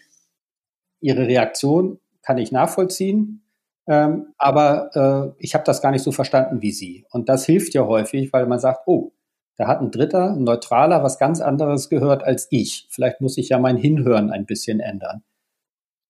[1.01, 3.41] Ihre Reaktion kann ich nachvollziehen
[3.89, 7.05] ähm, aber äh, ich habe das gar nicht so verstanden wie Sie.
[7.09, 9.13] Und das hilft ja häufig, weil man sagt, oh,
[9.57, 12.87] da hat ein Dritter, ein Neutraler, was ganz anderes gehört als ich.
[12.91, 15.23] Vielleicht muss ich ja mein Hinhören ein bisschen ändern.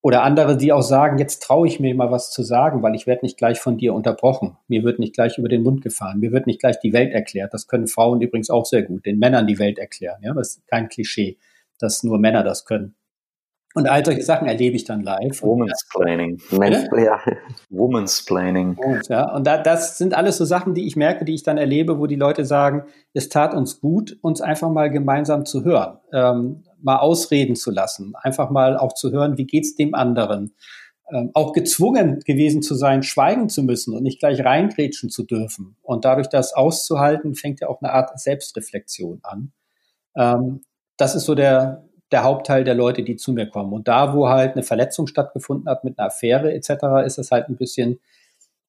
[0.01, 3.07] Oder andere, die auch sagen, jetzt traue ich mir mal was zu sagen, weil ich
[3.07, 4.57] werde nicht gleich von dir unterbrochen.
[4.67, 6.19] Mir wird nicht gleich über den Mund gefahren.
[6.19, 7.53] Mir wird nicht gleich die Welt erklärt.
[7.53, 10.19] Das können Frauen übrigens auch sehr gut, den Männern die Welt erklären.
[10.21, 11.37] Ja, das ist kein Klischee,
[11.79, 12.95] dass nur Männer das können.
[13.75, 15.43] Und all solche Sachen erlebe ich dann live.
[15.43, 16.41] Woman's Planning.
[16.97, 17.21] Ja.
[17.69, 18.75] Woman's Planning.
[19.09, 21.99] Ja, und da, das sind alles so Sachen, die ich merke, die ich dann erlebe,
[21.99, 26.63] wo die Leute sagen, es tat uns gut, uns einfach mal gemeinsam zu hören, ähm,
[26.81, 30.55] mal ausreden zu lassen, einfach mal auch zu hören, wie geht's dem anderen.
[31.11, 35.75] Ähm, auch gezwungen gewesen zu sein, schweigen zu müssen und nicht gleich reingrätschen zu dürfen.
[35.83, 39.51] Und dadurch das auszuhalten, fängt ja auch eine Art Selbstreflexion an.
[40.15, 40.61] Ähm,
[40.97, 43.73] das ist so der, der Hauptteil der Leute, die zu mir kommen.
[43.73, 47.49] Und da, wo halt eine Verletzung stattgefunden hat mit einer Affäre etc., ist es halt
[47.49, 47.99] ein bisschen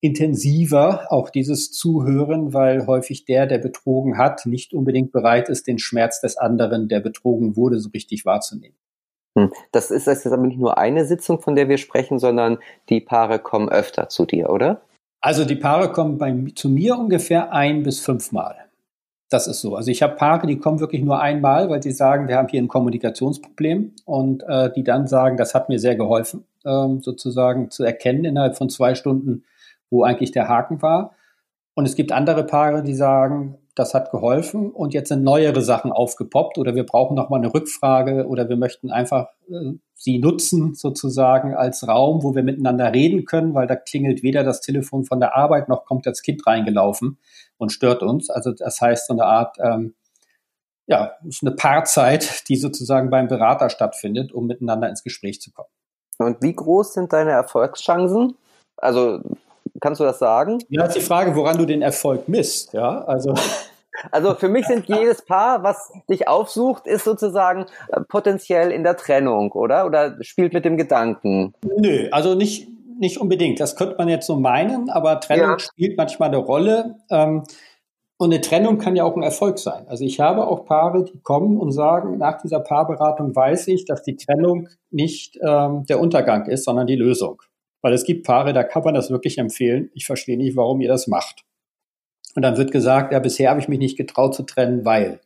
[0.01, 5.79] intensiver, auch dieses Zuhören, weil häufig der, der betrogen hat, nicht unbedingt bereit ist, den
[5.79, 8.77] Schmerz des anderen, der betrogen wurde, so richtig wahrzunehmen.
[9.39, 9.53] Hm.
[9.73, 13.39] Das ist jetzt aber nicht nur eine Sitzung, von der wir sprechen, sondern die Paare
[13.39, 14.81] kommen öfter zu dir, oder?
[15.21, 18.70] Also die Paare kommen bei, zu mir ungefähr ein bis fünfmal.
[19.31, 19.77] Das ist so.
[19.77, 22.61] Also ich habe Paare, die kommen wirklich nur einmal, weil sie sagen, wir haben hier
[22.61, 27.85] ein Kommunikationsproblem und äh, die dann sagen, das hat mir sehr geholfen, ähm, sozusagen zu
[27.85, 29.45] erkennen innerhalb von zwei Stunden,
[29.89, 31.15] wo eigentlich der Haken war.
[31.75, 35.93] Und es gibt andere Paare, die sagen, das hat geholfen und jetzt sind neuere Sachen
[35.93, 40.75] aufgepoppt oder wir brauchen noch mal eine Rückfrage oder wir möchten einfach äh, sie nutzen
[40.75, 45.21] sozusagen als Raum, wo wir miteinander reden können, weil da klingelt weder das Telefon von
[45.21, 47.19] der Arbeit noch kommt das Kind reingelaufen
[47.59, 48.31] und stört uns.
[48.31, 49.95] Also das heißt so eine Art ähm,
[50.91, 55.69] ja, ist eine Paarzeit, die sozusagen beim Berater stattfindet, um miteinander ins Gespräch zu kommen.
[56.19, 58.35] Und wie groß sind deine Erfolgschancen?
[58.77, 59.21] Also
[59.81, 60.59] Kannst du das sagen?
[60.69, 62.73] Ja, ist die Frage, woran du den Erfolg misst.
[62.73, 63.35] Ja, also.
[64.13, 68.97] Also für mich sind jedes Paar, was dich aufsucht, ist sozusagen äh, potenziell in der
[68.97, 69.85] Trennung, oder?
[69.85, 71.53] Oder spielt mit dem Gedanken?
[71.63, 73.61] Nö, also nicht, nicht unbedingt.
[73.61, 75.59] Das könnte man jetzt so meinen, aber Trennung ja.
[75.59, 76.97] spielt manchmal eine Rolle.
[77.11, 77.45] Ähm,
[78.21, 79.87] und eine Trennung kann ja auch ein Erfolg sein.
[79.89, 84.03] Also ich habe auch Paare, die kommen und sagen, nach dieser Paarberatung weiß ich, dass
[84.03, 87.41] die Trennung nicht ähm, der Untergang ist, sondern die Lösung.
[87.83, 89.91] Weil es gibt Paare, da kann man das wirklich empfehlen.
[89.95, 91.45] Ich verstehe nicht, warum ihr das macht.
[92.35, 95.21] Und dann wird gesagt, ja, bisher habe ich mich nicht getraut zu trennen, weil.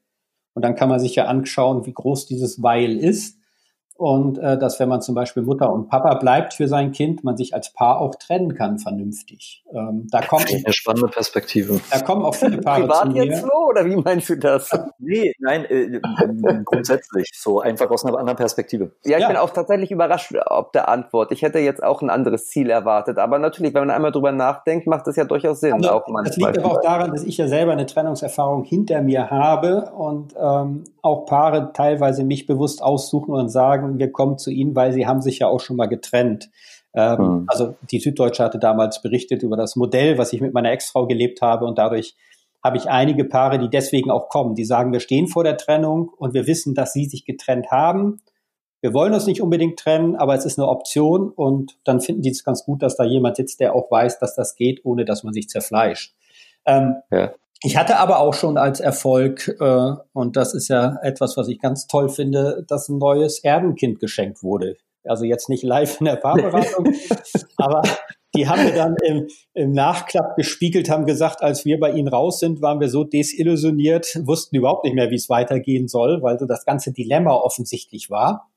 [0.54, 3.38] Und dann kann man sich ja anschauen, wie groß dieses Weil ist
[3.96, 7.36] und äh, dass wenn man zum Beispiel Mutter und Papa bleibt für sein Kind, man
[7.36, 9.64] sich als Paar auch trennen kann vernünftig.
[9.72, 11.80] Ähm, da kommt eine spannende Perspektive.
[11.90, 13.24] Da kommen auch viele Paare Privat zu mir.
[13.24, 14.70] jetzt so oder wie meinst du das?
[14.98, 16.00] nee, nein, äh,
[16.64, 18.92] grundsätzlich so einfach aus einer anderen Perspektive.
[19.04, 19.28] Ja, ich ja.
[19.28, 21.32] bin auch tatsächlich überrascht ob der Antwort.
[21.32, 24.86] Ich hätte jetzt auch ein anderes Ziel erwartet, aber natürlich, wenn man einmal drüber nachdenkt,
[24.86, 25.74] macht das ja durchaus Sinn.
[25.74, 29.30] Also, auch das liegt aber auch daran, dass ich ja selber eine Trennungserfahrung hinter mir
[29.30, 34.74] habe und ähm, auch Paare teilweise mich bewusst aussuchen und sagen, wir kommen zu ihnen,
[34.74, 36.50] weil sie haben sich ja auch schon mal getrennt.
[36.94, 37.44] Ähm, mhm.
[37.48, 41.42] Also die Süddeutsche hatte damals berichtet über das Modell, was ich mit meiner Ex-Frau gelebt
[41.42, 42.14] habe und dadurch
[42.62, 46.10] habe ich einige Paare, die deswegen auch kommen, die sagen, wir stehen vor der Trennung
[46.16, 48.22] und wir wissen, dass sie sich getrennt haben.
[48.80, 52.30] Wir wollen uns nicht unbedingt trennen, aber es ist eine Option und dann finden die
[52.30, 55.24] es ganz gut, dass da jemand sitzt, der auch weiß, dass das geht, ohne dass
[55.24, 56.14] man sich zerfleischt.
[56.64, 57.32] Ähm, ja.
[57.66, 61.58] Ich hatte aber auch schon als Erfolg, äh, und das ist ja etwas, was ich
[61.58, 64.76] ganz toll finde, dass ein neues Erdenkind geschenkt wurde.
[65.02, 66.92] Also jetzt nicht live in der Paarberatung,
[67.56, 67.80] aber
[68.34, 72.38] die haben wir dann im, im Nachklapp gespiegelt, haben gesagt, als wir bei ihnen raus
[72.38, 76.44] sind, waren wir so desillusioniert, wussten überhaupt nicht mehr, wie es weitergehen soll, weil so
[76.44, 78.50] das ganze Dilemma offensichtlich war,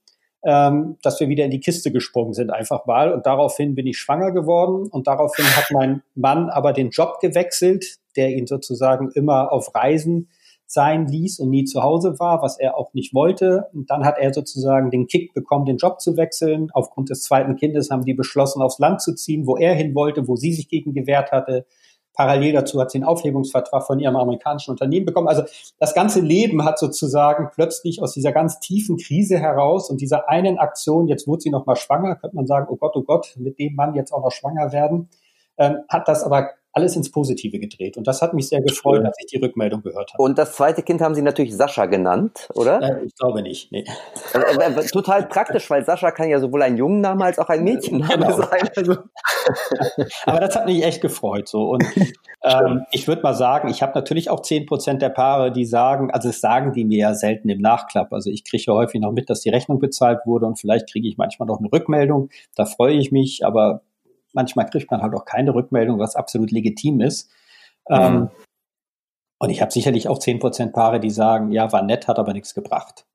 [0.44, 3.14] ähm, dass wir wieder in die Kiste gesprungen sind, einfach mal.
[3.14, 8.00] Und daraufhin bin ich schwanger geworden und daraufhin hat mein Mann aber den Job gewechselt,
[8.18, 10.30] der ihn sozusagen immer auf Reisen
[10.68, 13.70] sein ließ und nie zu Hause war, was er auch nicht wollte.
[13.74, 16.70] Und dann hat er sozusagen den Kick bekommen, den Job zu wechseln.
[16.74, 20.28] Aufgrund des zweiten Kindes haben die beschlossen, aufs Land zu ziehen, wo er hin wollte,
[20.28, 21.66] wo sie sich gegen gewehrt hatte.
[22.14, 25.28] Parallel dazu hat sie einen Aufhebungsvertrag von ihrem amerikanischen Unternehmen bekommen.
[25.28, 25.44] Also
[25.80, 30.58] das ganze Leben hat sozusagen plötzlich aus dieser ganz tiefen Krise heraus und dieser einen
[30.58, 33.60] Aktion, jetzt wurde sie noch mal schwanger, könnte man sagen, oh Gott, oh Gott, mit
[33.60, 35.10] dem Mann jetzt auch noch schwanger werden,
[35.58, 37.98] ähm, hat das aber alles ins Positive gedreht.
[37.98, 40.22] Und das hat mich sehr gefreut, als ich die Rückmeldung gehört habe.
[40.22, 42.82] Und das zweite Kind haben Sie natürlich Sascha genannt, oder?
[42.82, 43.72] Äh, ich glaube nicht.
[43.72, 43.84] Nee.
[44.34, 48.38] Äh, total praktisch, weil Sascha kann ja sowohl ein Jungenname als auch ein Mädchenname genau.
[48.38, 48.70] sein.
[48.76, 48.96] Also.
[50.28, 51.48] Aber das hat mich echt gefreut.
[51.48, 51.68] So.
[51.68, 51.84] Und
[52.44, 56.12] ähm, ich würde mal sagen, ich habe natürlich auch zehn Prozent der Paare, die sagen,
[56.12, 58.14] also das sagen die mir ja selten im Nachklapp.
[58.14, 61.08] Also ich kriege ja häufig noch mit, dass die Rechnung bezahlt wurde und vielleicht kriege
[61.08, 62.30] ich manchmal noch eine Rückmeldung.
[62.56, 63.82] Da freue ich mich, aber
[64.38, 67.30] manchmal kriegt man halt auch keine Rückmeldung, was absolut legitim ist.
[67.90, 67.96] Mhm.
[67.96, 68.30] Ähm,
[69.40, 72.34] und ich habe sicherlich auch zehn Prozent Paare, die sagen, ja, war nett, hat aber
[72.34, 73.06] nichts gebracht.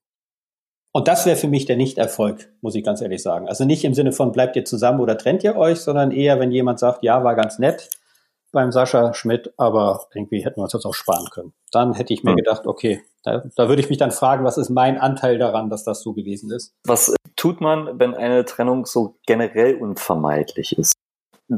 [0.92, 3.48] Und das wäre für mich der Nicht-Erfolg, muss ich ganz ehrlich sagen.
[3.48, 6.52] Also nicht im Sinne von bleibt ihr zusammen oder trennt ihr euch, sondern eher, wenn
[6.52, 7.88] jemand sagt, ja, war ganz nett,
[8.52, 11.54] beim Sascha Schmidt, aber irgendwie hätten wir uns das auch sparen können.
[11.70, 12.36] Dann hätte ich mir hm.
[12.36, 15.84] gedacht, okay, da, da würde ich mich dann fragen, was ist mein Anteil daran, dass
[15.84, 16.74] das so gewesen ist?
[16.84, 20.92] Was tut man, wenn eine Trennung so generell unvermeidlich ist?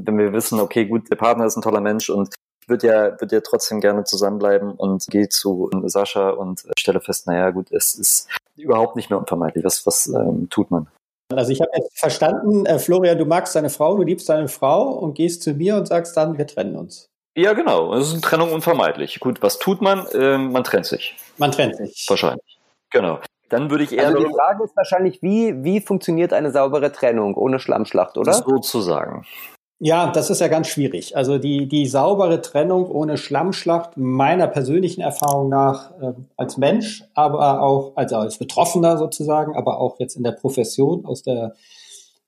[0.04, 2.35] Wenn wir wissen, okay, gut, der Partner ist ein toller Mensch und
[2.66, 7.50] wird ja, wird ja trotzdem gerne zusammenbleiben und gehe zu Sascha und stelle fest, naja,
[7.50, 9.64] gut, es ist überhaupt nicht mehr unvermeidlich.
[9.64, 10.87] Was, was ähm, tut man?
[11.33, 14.90] Also ich habe jetzt verstanden, äh, Florian, du magst deine Frau, du liebst deine Frau
[14.90, 17.07] und gehst zu mir und sagst dann, wir trennen uns.
[17.37, 17.94] Ja, genau.
[17.94, 19.18] Es ist eine Trennung unvermeidlich.
[19.18, 20.07] Gut, was tut man?
[20.14, 21.16] Ähm, man trennt sich.
[21.38, 22.07] Man trennt sich.
[22.09, 22.61] Wahrscheinlich.
[22.90, 23.18] Genau.
[23.48, 24.07] Dann würde ich eher.
[24.07, 28.33] Also die Frage ist wahrscheinlich, wie, wie funktioniert eine saubere Trennung ohne Schlammschlacht, oder?
[28.33, 29.26] Sozusagen.
[29.87, 31.14] Ja, das ist ja ganz schwierig.
[31.14, 37.61] Also die, die saubere Trennung ohne Schlammschlacht, meiner persönlichen Erfahrung nach äh, als Mensch, aber
[37.61, 41.53] auch also als Betroffener sozusagen, aber auch jetzt in der Profession aus der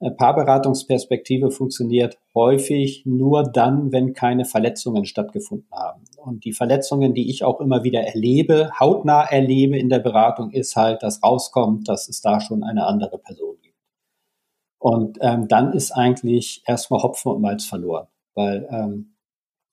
[0.01, 6.03] äh, Paarberatungsperspektive funktioniert häufig nur dann, wenn keine Verletzungen stattgefunden haben.
[6.19, 10.77] Und die Verletzungen, die ich auch immer wieder erlebe, hautnah erlebe in der Beratung, ist
[10.77, 13.66] halt, dass rauskommt, dass es da schon eine andere Person gibt.
[14.79, 19.17] Und ähm, dann ist eigentlich erstmal Hopfen und Malz verloren, weil ähm,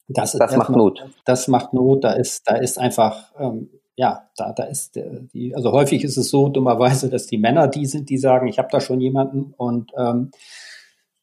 [0.07, 1.05] das, das macht Not.
[1.25, 2.03] Das macht Not.
[2.03, 6.17] Da ist, da ist einfach ähm, ja, da, da ist der, die, also häufig ist
[6.17, 9.53] es so dummerweise, dass die Männer die sind, die sagen, ich habe da schon jemanden
[9.57, 10.31] und ähm,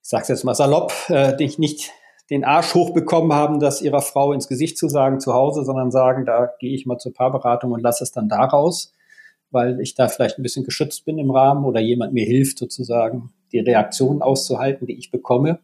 [0.02, 1.90] ich sage jetzt mal salopp, äh, die nicht
[2.30, 6.24] den Arsch hochbekommen haben, das ihrer Frau ins Gesicht zu sagen zu Hause, sondern sagen,
[6.24, 8.92] da gehe ich mal zur Paarberatung und lasse es dann daraus,
[9.50, 13.32] weil ich da vielleicht ein bisschen geschützt bin im Rahmen oder jemand mir hilft sozusagen,
[13.52, 15.60] die Reaktionen auszuhalten, die ich bekomme.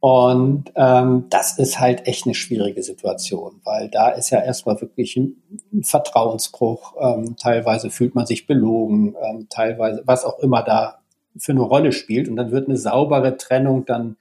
[0.00, 5.16] Und ähm, das ist halt echt eine schwierige Situation, weil da ist ja erstmal wirklich
[5.16, 5.42] ein,
[5.82, 6.94] Vertrauensbruch.
[7.00, 11.00] Ähm, teilweise fühlt man sich belogen, ähm, teilweise was auch immer da
[11.36, 12.28] für eine Rolle spielt.
[12.28, 14.16] Und dann wird eine saubere Trennung dann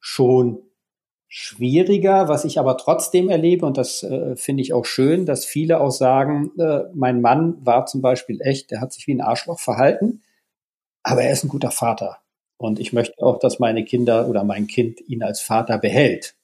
[0.00, 0.58] schon
[1.28, 5.80] schwieriger, was ich aber trotzdem erlebe, und das äh, finde ich auch schön, dass viele
[5.80, 9.58] auch sagen, äh, mein Mann war zum Beispiel echt, der hat sich wie ein Arschloch
[9.58, 10.20] verhalten,
[11.02, 12.18] aber er ist ein guter Vater.
[12.56, 16.36] Und ich möchte auch, dass meine Kinder oder mein Kind ihn als Vater behält.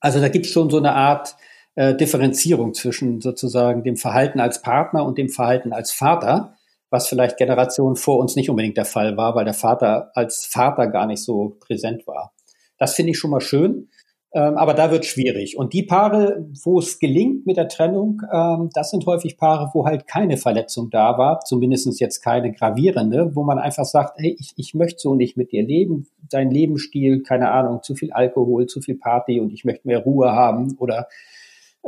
[0.00, 1.36] Also da gibt es schon so eine Art
[1.76, 6.56] äh, Differenzierung zwischen sozusagen dem Verhalten als Partner und dem Verhalten als Vater,
[6.90, 10.88] was vielleicht Generationen vor uns nicht unbedingt der Fall war, weil der Vater als Vater
[10.88, 12.32] gar nicht so präsent war.
[12.78, 13.88] Das finde ich schon mal schön.
[14.36, 15.56] Ähm, aber da wird schwierig.
[15.56, 19.86] Und die Paare, wo es gelingt mit der Trennung, ähm, das sind häufig Paare, wo
[19.86, 24.52] halt keine Verletzung da war, zumindest jetzt keine gravierende, wo man einfach sagt, hey, ich,
[24.56, 28.80] ich möchte so nicht mit dir leben, dein Lebensstil, keine Ahnung, zu viel Alkohol, zu
[28.80, 31.06] viel Party und ich möchte mehr Ruhe haben oder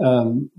[0.01, 0.53] ähm,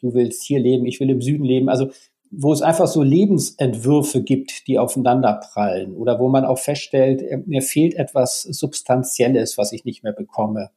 [0.00, 1.68] du willst hier leben, ich will im Süden leben.
[1.68, 1.90] Also
[2.36, 7.36] wo es einfach so Lebensentwürfe gibt, die aufeinander prallen oder wo man auch feststellt, äh,
[7.44, 10.70] mir fehlt etwas Substanzielles, was ich nicht mehr bekomme.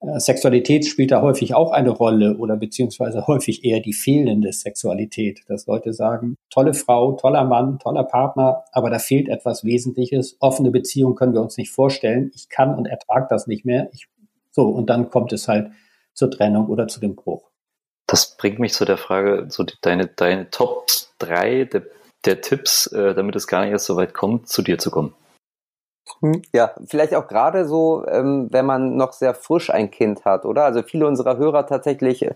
[0.00, 5.42] Äh, Sexualität spielt da häufig auch eine Rolle oder beziehungsweise häufig eher die fehlende Sexualität,
[5.48, 10.36] dass Leute sagen, tolle Frau, toller Mann, toller Partner, aber da fehlt etwas Wesentliches.
[10.40, 12.30] Offene Beziehung können wir uns nicht vorstellen.
[12.34, 13.90] Ich kann und ertrage das nicht mehr.
[13.92, 14.08] Ich,
[14.50, 15.70] so, und dann kommt es halt
[16.14, 17.50] zur Trennung oder zu dem Bruch.
[18.06, 20.86] Das bringt mich zu der Frage, so deine, deine Top
[21.18, 21.82] drei der,
[22.24, 25.14] der Tipps, äh, damit es gar nicht erst so weit kommt, zu dir zu kommen.
[26.20, 26.42] Hm.
[26.52, 30.64] Ja, vielleicht auch gerade so, ähm, wenn man noch sehr frisch ein Kind hat, oder?
[30.64, 32.34] Also viele unserer Hörer tatsächlich äh,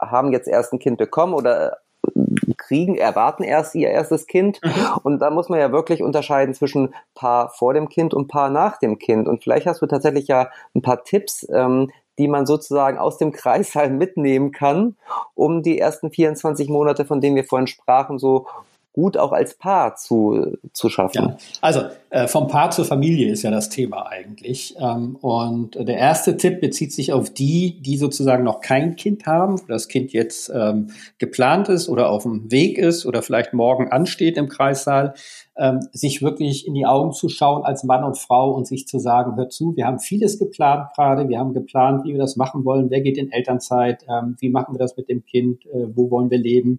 [0.00, 1.78] haben jetzt erst ein Kind bekommen oder
[2.14, 4.60] äh, kriegen, erwarten erst ihr erstes Kind.
[4.62, 4.72] Mhm.
[5.02, 8.78] Und da muss man ja wirklich unterscheiden zwischen Paar vor dem Kind und Paar nach
[8.78, 9.28] dem Kind.
[9.28, 13.32] Und vielleicht hast du tatsächlich ja ein paar Tipps, ähm, die man sozusagen aus dem
[13.32, 14.96] Kreißsaal mitnehmen kann,
[15.34, 18.46] um die ersten 24 Monate, von denen wir vorhin sprachen, so
[18.94, 21.14] gut auch als Paar zu, zu schaffen.
[21.14, 21.80] Ja, also
[22.10, 24.76] äh, vom Paar zur Familie ist ja das Thema eigentlich.
[24.78, 29.60] Ähm, und der erste Tipp bezieht sich auf die, die sozusagen noch kein Kind haben,
[29.60, 33.90] wo das Kind jetzt ähm, geplant ist oder auf dem Weg ist oder vielleicht morgen
[33.90, 35.14] ansteht im Kreissaal,
[35.56, 39.00] ähm, sich wirklich in die Augen zu schauen als Mann und Frau und sich zu
[39.00, 42.64] sagen, hör zu, wir haben vieles geplant gerade, wir haben geplant, wie wir das machen
[42.64, 46.12] wollen, wer geht in Elternzeit, ähm, wie machen wir das mit dem Kind, äh, wo
[46.12, 46.78] wollen wir leben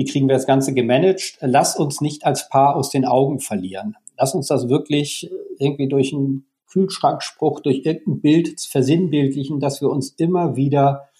[0.00, 1.36] wie kriegen wir das Ganze gemanagt?
[1.42, 3.96] Lass uns nicht als Paar aus den Augen verlieren.
[4.16, 10.08] Lass uns das wirklich irgendwie durch einen Kühlschrankspruch, durch irgendein Bild versinnbildlichen, dass wir uns
[10.16, 11.10] immer wieder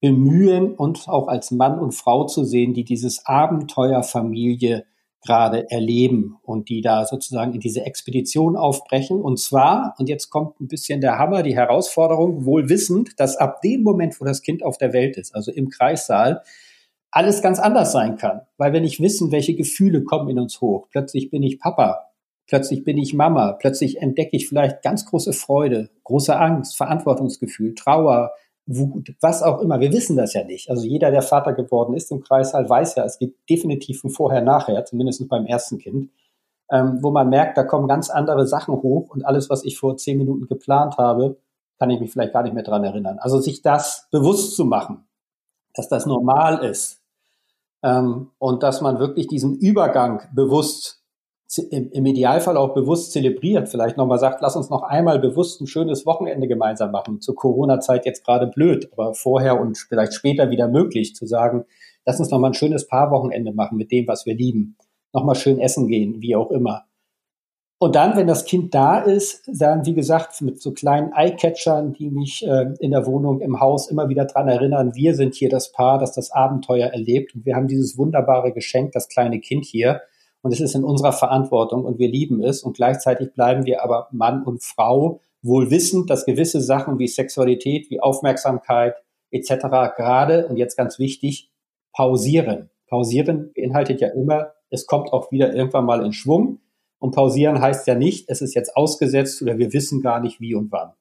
[0.00, 4.84] bemühen, uns auch als Mann und Frau zu sehen, die dieses Abenteuer Familie
[5.20, 9.20] gerade erleben und die da sozusagen in diese Expedition aufbrechen.
[9.20, 13.60] Und zwar, und jetzt kommt ein bisschen der Hammer, die Herausforderung, wohl wissend, dass ab
[13.60, 16.44] dem Moment, wo das Kind auf der Welt ist, also im Kreissaal,
[17.14, 18.42] alles ganz anders sein kann.
[18.58, 20.88] Weil wir nicht wissen, welche Gefühle kommen in uns hoch.
[20.90, 22.10] Plötzlich bin ich Papa
[22.46, 23.52] Plötzlich bin ich Mama.
[23.52, 28.32] Plötzlich entdecke ich vielleicht ganz große Freude, große Angst, Verantwortungsgefühl, Trauer,
[28.66, 29.80] Wut, was auch immer.
[29.80, 30.70] Wir wissen das ja nicht.
[30.70, 34.84] Also jeder, der Vater geworden ist im Kreißsaal, weiß ja, es gibt definitiv ein Vorher-Nachher,
[34.84, 36.10] zumindest beim ersten Kind,
[36.70, 39.96] ähm, wo man merkt, da kommen ganz andere Sachen hoch und alles, was ich vor
[39.96, 41.36] zehn Minuten geplant habe,
[41.78, 43.18] kann ich mich vielleicht gar nicht mehr dran erinnern.
[43.18, 45.06] Also sich das bewusst zu machen,
[45.74, 47.03] dass das normal ist
[47.84, 51.02] ähm, und dass man wirklich diesen Übergang bewusst
[51.70, 56.04] im Idealfall auch bewusst zelebriert, vielleicht nochmal sagt, lass uns noch einmal bewusst ein schönes
[56.04, 57.20] Wochenende gemeinsam machen.
[57.20, 61.64] Zur Corona-Zeit jetzt gerade blöd, aber vorher und vielleicht später wieder möglich zu sagen,
[62.06, 64.76] lass uns nochmal ein schönes Paarwochenende machen mit dem, was wir lieben.
[65.12, 66.86] Nochmal schön essen gehen, wie auch immer.
[67.78, 72.08] Und dann, wenn das Kind da ist, dann, wie gesagt, mit so kleinen Eyecatchern, die
[72.08, 75.72] mich äh, in der Wohnung, im Haus immer wieder dran erinnern, wir sind hier das
[75.72, 77.34] Paar, das das Abenteuer erlebt.
[77.34, 80.00] Und wir haben dieses wunderbare Geschenk, das kleine Kind hier
[80.44, 84.08] und es ist in unserer Verantwortung und wir lieben es und gleichzeitig bleiben wir aber
[84.12, 88.94] Mann und Frau wohl wissend, dass gewisse Sachen wie Sexualität, wie Aufmerksamkeit
[89.30, 89.48] etc.
[89.96, 91.50] gerade und jetzt ganz wichtig
[91.94, 92.68] pausieren.
[92.88, 96.60] Pausieren beinhaltet ja immer, es kommt auch wieder irgendwann mal in Schwung
[97.04, 100.54] und pausieren heißt ja nicht, es ist jetzt ausgesetzt oder wir wissen gar nicht wie
[100.54, 100.94] und wann.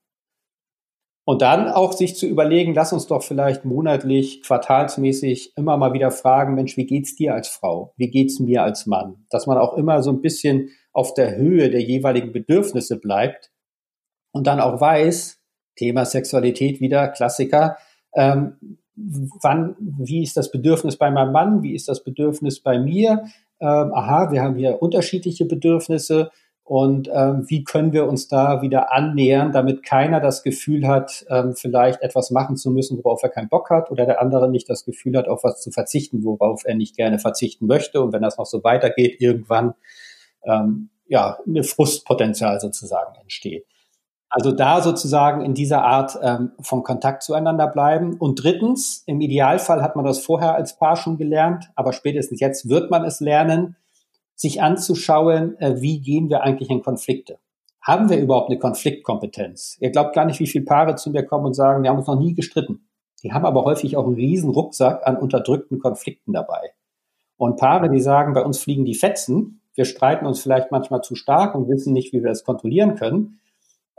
[1.23, 6.11] Und dann auch sich zu überlegen, lass uns doch vielleicht monatlich, quartalsmäßig immer mal wieder
[6.11, 7.93] fragen, Mensch, wie geht's dir als Frau?
[7.95, 9.25] Wie geht's mir als Mann?
[9.29, 13.53] Dass man auch immer so ein bisschen auf der Höhe der jeweiligen Bedürfnisse bleibt
[14.33, 15.39] und dann auch weiß,
[15.77, 17.77] Thema Sexualität wieder, Klassiker,
[18.13, 21.63] ähm, wann, wie ist das Bedürfnis bei meinem Mann?
[21.63, 23.23] Wie ist das Bedürfnis bei mir?
[23.59, 26.31] Ähm, aha, wir haben hier unterschiedliche Bedürfnisse
[26.65, 31.55] und ähm, wie können wir uns da wieder annähern, damit keiner das Gefühl hat, ähm,
[31.55, 34.85] vielleicht etwas machen zu müssen, worauf er keinen Bock hat, oder der andere nicht das
[34.85, 38.01] Gefühl hat, auf was zu verzichten, worauf er nicht gerne verzichten möchte.
[38.01, 39.73] Und wenn das noch so weitergeht, irgendwann
[40.45, 43.65] ähm, ja eine Frustpotenzial sozusagen entsteht.
[44.35, 48.15] Also da sozusagen in dieser Art ähm, von Kontakt zueinander bleiben.
[48.17, 52.67] Und drittens, im Idealfall hat man das vorher als Paar schon gelernt, aber spätestens jetzt
[52.67, 53.75] wird man es lernen,
[54.33, 57.37] sich anzuschauen, äh, wie gehen wir eigentlich in Konflikte.
[57.79, 59.77] Haben wir überhaupt eine Konfliktkompetenz?
[59.79, 62.07] Ihr glaubt gar nicht, wie viele Paare zu mir kommen und sagen, wir haben uns
[62.07, 62.87] noch nie gestritten.
[63.21, 66.71] Die haben aber häufig auch einen riesen Rucksack an unterdrückten Konflikten dabei.
[67.37, 71.13] Und Paare, die sagen, bei uns fliegen die Fetzen, wir streiten uns vielleicht manchmal zu
[71.13, 73.39] stark und wissen nicht, wie wir das kontrollieren können,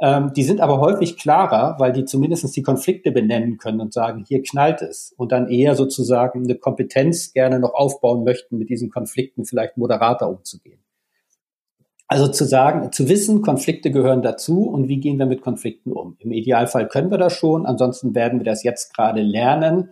[0.05, 4.23] ähm, die sind aber häufig klarer, weil die zumindest die Konflikte benennen können und sagen,
[4.29, 5.14] hier knallt es.
[5.17, 10.29] Und dann eher sozusagen eine Kompetenz gerne noch aufbauen möchten, mit diesen Konflikten vielleicht moderater
[10.29, 10.81] umzugehen.
[12.07, 16.19] Also zu sagen, zu wissen, Konflikte gehören dazu und wie gehen wir mit Konflikten um.
[16.19, 19.88] Im Idealfall können wir das schon, ansonsten werden wir das jetzt gerade lernen,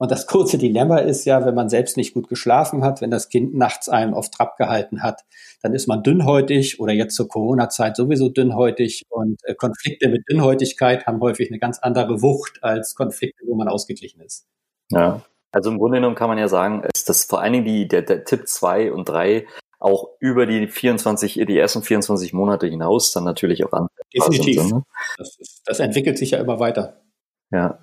[0.00, 3.28] und das kurze Dilemma ist ja, wenn man selbst nicht gut geschlafen hat, wenn das
[3.28, 5.26] Kind nachts einem auf Trab gehalten hat,
[5.60, 9.04] dann ist man dünnhäutig oder jetzt zur Corona-Zeit sowieso dünnhäutig.
[9.10, 13.68] Und äh, Konflikte mit Dünnhäutigkeit haben häufig eine ganz andere Wucht als Konflikte, wo man
[13.68, 14.46] ausgeglichen ist.
[14.90, 15.20] Ja,
[15.52, 18.00] also im Grunde genommen kann man ja sagen, ist das vor allen Dingen die, der,
[18.00, 19.46] der Tipp zwei und drei
[19.78, 23.88] auch über die 24, die ersten 24 Monate hinaus dann natürlich auch an.
[24.16, 24.62] Definitiv.
[24.62, 24.82] Sind, ne?
[25.18, 27.02] das, ist, das entwickelt sich ja immer weiter.
[27.50, 27.78] Ja.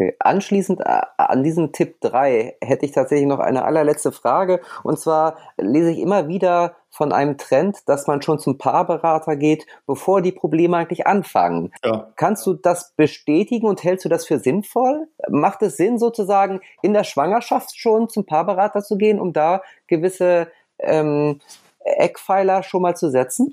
[0.00, 0.16] Okay.
[0.18, 4.60] Anschließend äh, an diesen Tipp 3 hätte ich tatsächlich noch eine allerletzte Frage.
[4.82, 9.66] Und zwar lese ich immer wieder von einem Trend, dass man schon zum Paarberater geht,
[9.86, 11.70] bevor die Probleme eigentlich anfangen.
[11.84, 12.08] Ja.
[12.16, 15.06] Kannst du das bestätigen und hältst du das für sinnvoll?
[15.28, 20.48] Macht es Sinn, sozusagen in der Schwangerschaft schon zum Paarberater zu gehen, um da gewisse
[20.78, 21.40] ähm,
[21.80, 23.50] Eckpfeiler schon mal zu setzen?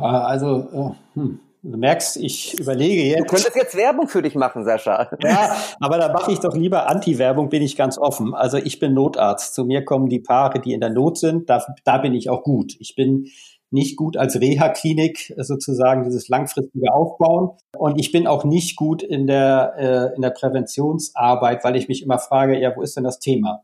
[0.00, 1.40] Also, äh, hm.
[1.62, 3.20] Du merkst, ich überlege jetzt.
[3.20, 5.10] Du könntest jetzt Werbung für dich machen, Sascha.
[5.22, 8.34] Ja, aber da mache ich doch lieber Anti-Werbung, bin ich ganz offen.
[8.34, 9.54] Also ich bin Notarzt.
[9.54, 11.50] Zu mir kommen die Paare, die in der Not sind.
[11.50, 12.76] Da, da bin ich auch gut.
[12.78, 13.26] Ich bin
[13.70, 17.50] nicht gut als Reha-Klinik sozusagen dieses langfristige Aufbauen.
[17.76, 22.02] Und ich bin auch nicht gut in der, äh, in der Präventionsarbeit, weil ich mich
[22.02, 23.62] immer frage, ja, wo ist denn das Thema?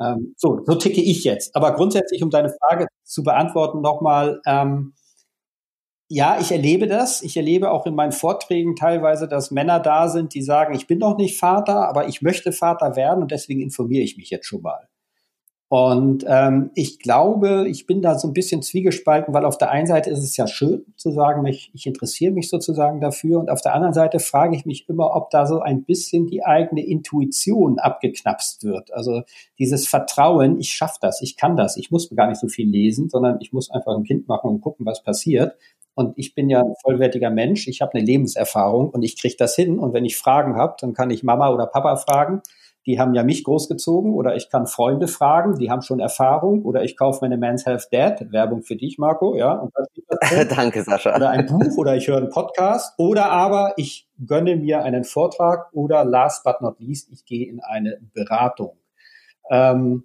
[0.00, 1.54] Ähm, so, so ticke ich jetzt.
[1.56, 4.94] Aber grundsätzlich, um deine Frage zu beantworten, nochmal, ähm,
[6.14, 7.22] ja, ich erlebe das.
[7.22, 10.98] Ich erlebe auch in meinen Vorträgen teilweise, dass Männer da sind, die sagen, ich bin
[10.98, 14.60] noch nicht Vater, aber ich möchte Vater werden und deswegen informiere ich mich jetzt schon
[14.60, 14.88] mal.
[15.70, 19.86] Und ähm, ich glaube, ich bin da so ein bisschen zwiegespalten, weil auf der einen
[19.86, 23.62] Seite ist es ja schön zu sagen, ich, ich interessiere mich sozusagen dafür und auf
[23.62, 27.78] der anderen Seite frage ich mich immer, ob da so ein bisschen die eigene Intuition
[27.78, 28.92] abgeknapst wird.
[28.92, 29.22] Also
[29.58, 33.08] dieses Vertrauen, ich schaffe das, ich kann das, ich muss gar nicht so viel lesen,
[33.08, 35.56] sondern ich muss einfach ein Kind machen und gucken, was passiert.
[35.94, 39.54] Und ich bin ja ein vollwertiger Mensch, ich habe eine Lebenserfahrung und ich kriege das
[39.54, 39.78] hin.
[39.78, 42.42] Und wenn ich Fragen habe, dann kann ich Mama oder Papa fragen.
[42.84, 46.82] die haben ja mich großgezogen oder ich kann Freunde fragen, die haben schon Erfahrung oder
[46.82, 49.68] ich kaufe meine Man's Health Dad, Werbung für dich, Marco, ja.
[50.48, 51.14] Danke, Sascha.
[51.14, 55.68] Oder ein Buch oder ich höre einen Podcast oder aber ich gönne mir einen Vortrag
[55.72, 58.76] oder last but not least, ich gehe in eine Beratung.
[59.50, 60.04] Ähm,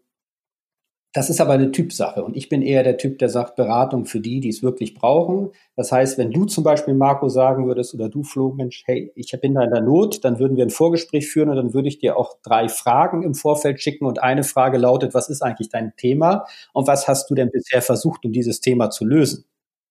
[1.13, 4.19] das ist aber eine Typsache und ich bin eher der Typ, der sagt Beratung für
[4.19, 5.51] die, die es wirklich brauchen.
[5.75, 9.31] Das heißt, wenn du zum Beispiel Marco sagen würdest oder du Flo, Mensch, hey, ich
[9.41, 11.99] bin da in der Not, dann würden wir ein Vorgespräch führen und dann würde ich
[11.99, 15.93] dir auch drei Fragen im Vorfeld schicken und eine Frage lautet, was ist eigentlich dein
[15.95, 19.45] Thema und was hast du denn bisher versucht, um dieses Thema zu lösen?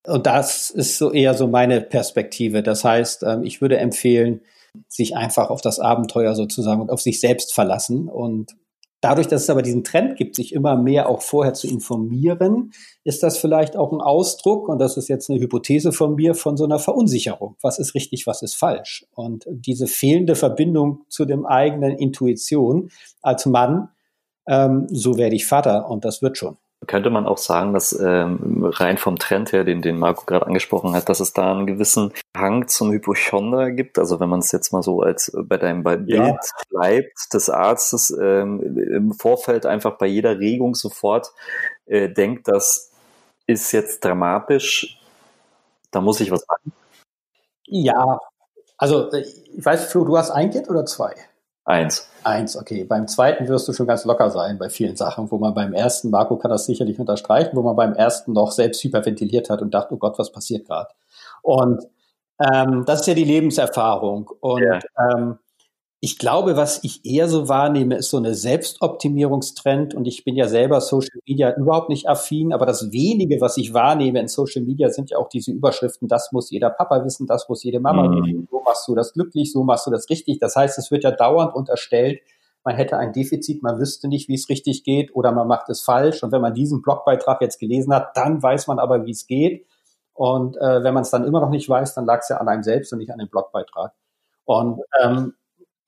[0.07, 2.63] Und das ist so eher so meine Perspektive.
[2.63, 4.43] Das heißt, ähm, ich würde empfehlen,
[4.89, 8.55] sich einfach auf das Abenteuer sozusagen und auf sich selbst verlassen und
[9.07, 12.73] Dadurch, dass es aber diesen Trend gibt, sich immer mehr auch vorher zu informieren,
[13.05, 16.57] ist das vielleicht auch ein Ausdruck, und das ist jetzt eine Hypothese von mir, von
[16.57, 17.55] so einer Verunsicherung.
[17.63, 19.07] Was ist richtig, was ist falsch?
[19.15, 22.91] Und diese fehlende Verbindung zu dem eigenen Intuition
[23.23, 23.91] als Mann,
[24.49, 26.57] ähm, so werde ich Vater und das wird schon.
[26.87, 30.95] Könnte man auch sagen, dass ähm, rein vom Trend her, den, den Marco gerade angesprochen
[30.95, 33.99] hat, dass es da einen gewissen Hang zum Hypochonder gibt?
[33.99, 36.39] Also wenn man es jetzt mal so als äh, bei deinem Bild ja.
[36.71, 41.33] bleibt des Arztes ähm, im Vorfeld einfach bei jeder Regung sofort
[41.87, 42.93] äh, denkt, das
[43.47, 45.01] ist jetzt dramatisch,
[45.91, 46.73] da muss ich was machen.
[47.67, 48.19] Ja,
[48.77, 51.15] also äh, ich weiß, Flo, du hast ein Kind oder zwei?
[51.67, 52.09] Eins.
[52.23, 52.85] Eins, okay.
[52.85, 56.11] Beim zweiten wirst du schon ganz locker sein bei vielen Sachen, wo man beim ersten,
[56.11, 59.95] Marco kann das sicherlich unterstreichen, wo man beim ersten noch selbst hyperventiliert hat und dachte,
[59.95, 60.91] oh Gott, was passiert gerade?
[61.43, 61.85] Und
[62.39, 64.31] ähm, das ist ja die Lebenserfahrung.
[64.41, 64.79] Und ja.
[65.13, 65.39] ähm,
[66.01, 69.95] ich glaube, was ich eher so wahrnehme, ist so eine Selbstoptimierungstrend.
[69.95, 73.73] Und ich bin ja selber Social Media überhaupt nicht affin, aber das wenige, was ich
[73.73, 77.49] wahrnehme in Social Media, sind ja auch diese Überschriften, das muss jeder Papa wissen, das
[77.49, 78.25] muss jede Mama mhm.
[78.25, 80.39] wissen, so machst du das glücklich, so machst du das richtig.
[80.39, 82.21] Das heißt, es wird ja dauernd unterstellt,
[82.63, 85.83] man hätte ein Defizit, man wüsste nicht, wie es richtig geht oder man macht es
[85.83, 86.25] falsch.
[86.25, 89.67] Und wenn man diesen Blogbeitrag jetzt gelesen hat, dann weiß man aber, wie es geht.
[90.15, 92.49] Und äh, wenn man es dann immer noch nicht weiß, dann lag es ja an
[92.49, 93.93] einem selbst und nicht an dem Blogbeitrag.
[94.45, 95.35] Und ähm,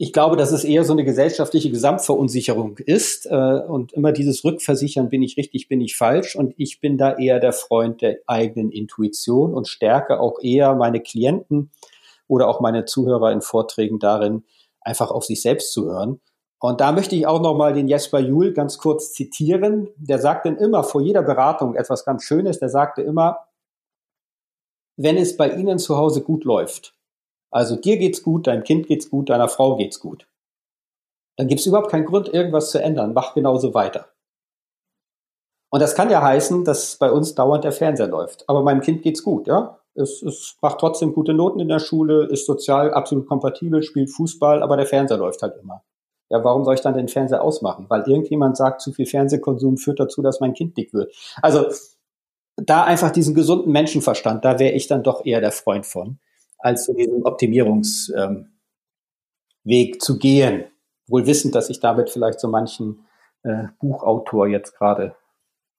[0.00, 5.08] ich glaube, dass es eher so eine gesellschaftliche Gesamtverunsicherung ist äh, und immer dieses Rückversichern,
[5.08, 6.36] bin ich richtig, bin ich falsch.
[6.36, 11.00] Und ich bin da eher der Freund der eigenen Intuition und stärke auch eher meine
[11.00, 11.72] Klienten
[12.28, 14.44] oder auch meine Zuhörer in Vorträgen darin,
[14.80, 16.20] einfach auf sich selbst zu hören.
[16.60, 19.88] Und da möchte ich auch nochmal den Jesper Juhl ganz kurz zitieren.
[19.96, 22.60] Der sagt dann immer vor jeder Beratung etwas ganz Schönes.
[22.60, 23.38] Der sagte immer,
[24.96, 26.97] wenn es bei Ihnen zu Hause gut läuft,
[27.50, 30.26] also dir geht's gut, deinem Kind geht's gut, deiner Frau geht's gut.
[31.36, 33.14] Dann gibt's überhaupt keinen Grund, irgendwas zu ändern.
[33.14, 34.08] Mach genauso weiter.
[35.70, 38.48] Und das kann ja heißen, dass bei uns dauernd der Fernseher läuft.
[38.48, 39.78] Aber meinem Kind geht's gut, ja.
[39.94, 44.62] Es, es macht trotzdem gute Noten in der Schule, ist sozial absolut kompatibel, spielt Fußball,
[44.62, 45.82] aber der Fernseher läuft halt immer.
[46.30, 47.86] Ja, warum soll ich dann den Fernseher ausmachen?
[47.88, 51.14] Weil irgendjemand sagt, zu viel Fernsehkonsum führt dazu, dass mein Kind dick wird.
[51.42, 51.66] Also
[52.56, 56.18] da einfach diesen gesunden Menschenverstand, da wäre ich dann doch eher der Freund von
[56.58, 58.50] als zu diesem Optimierungsweg
[60.00, 60.64] zu gehen.
[61.08, 63.06] Wohl wissend, dass ich damit vielleicht so manchen
[63.42, 65.16] äh, Buchautor jetzt gerade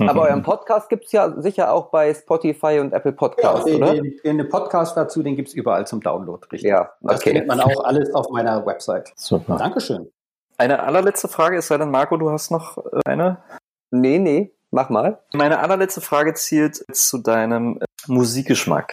[0.00, 3.82] Aber euren Podcast gibt es ja sicher auch bei Spotify und Apple Podcasts, ja, den,
[3.82, 3.94] oder?
[3.94, 6.68] Den, den Podcast dazu, den gibt es überall zum Download, richtig?
[6.68, 7.14] Ja, okay.
[7.14, 9.12] Das findet man auch alles auf meiner Website.
[9.16, 9.56] Super.
[9.56, 10.10] Dankeschön.
[10.56, 13.38] Eine allerletzte Frage, ist sei denn, Marco, du hast noch äh, eine?
[13.90, 15.20] Nee, nee, mach mal.
[15.32, 18.92] Meine allerletzte Frage zielt zu deinem äh, Musikgeschmack.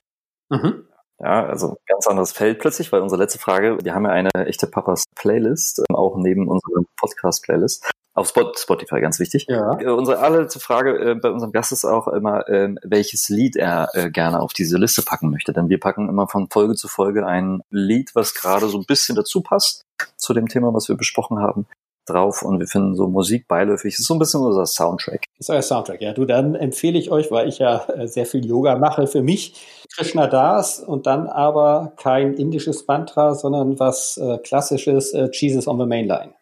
[0.50, 0.86] Mhm.
[1.20, 4.68] Ja, also ganz anderes Feld plötzlich, weil unsere letzte Frage, wir haben ja eine echte
[4.68, 7.90] Papas Playlist, ähm, auch neben unserer Podcast Playlist.
[8.16, 9.46] Auf Spotify, ganz wichtig.
[9.50, 9.78] Ja.
[9.78, 13.90] Äh, unsere allerletzte Frage äh, bei unserem Gast ist auch immer, äh, welches Lied er
[13.92, 15.52] äh, gerne auf diese Liste packen möchte.
[15.52, 19.18] Denn wir packen immer von Folge zu Folge ein Lied, was gerade so ein bisschen
[19.18, 19.84] dazu passt
[20.16, 21.68] zu dem Thema, was wir besprochen haben
[22.06, 23.96] drauf und wir finden so Musik beiläufig.
[23.96, 25.26] Das ist so ein bisschen unser Soundtrack.
[25.38, 26.14] Das ist euer Soundtrack, ja.
[26.14, 29.56] Du, dann empfehle ich euch, weil ich ja äh, sehr viel Yoga mache, für mich
[29.94, 35.86] Krishna Das und dann aber kein indisches Mantra, sondern was äh, klassisches Jesus on the
[35.86, 36.34] Mainline.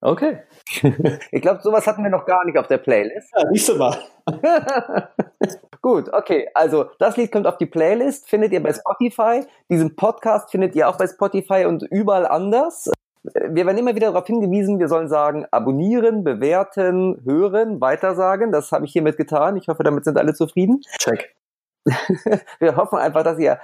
[0.00, 0.38] Okay.
[1.30, 3.30] ich glaube, sowas hatten wir noch gar nicht auf der Playlist.
[3.36, 3.96] Ja, nicht so mal.
[5.82, 6.48] Gut, okay.
[6.54, 9.44] Also das Lied kommt auf die Playlist, findet ihr bei Spotify.
[9.68, 12.90] Diesen Podcast findet ihr auch bei Spotify und überall anders
[13.24, 18.50] wir werden immer wieder darauf hingewiesen, wir sollen sagen, abonnieren, bewerten, hören, weitersagen.
[18.50, 19.56] Das habe ich hiermit getan.
[19.56, 20.80] Ich hoffe, damit sind alle zufrieden.
[20.98, 21.34] Check.
[22.58, 23.58] wir hoffen einfach, dass ihr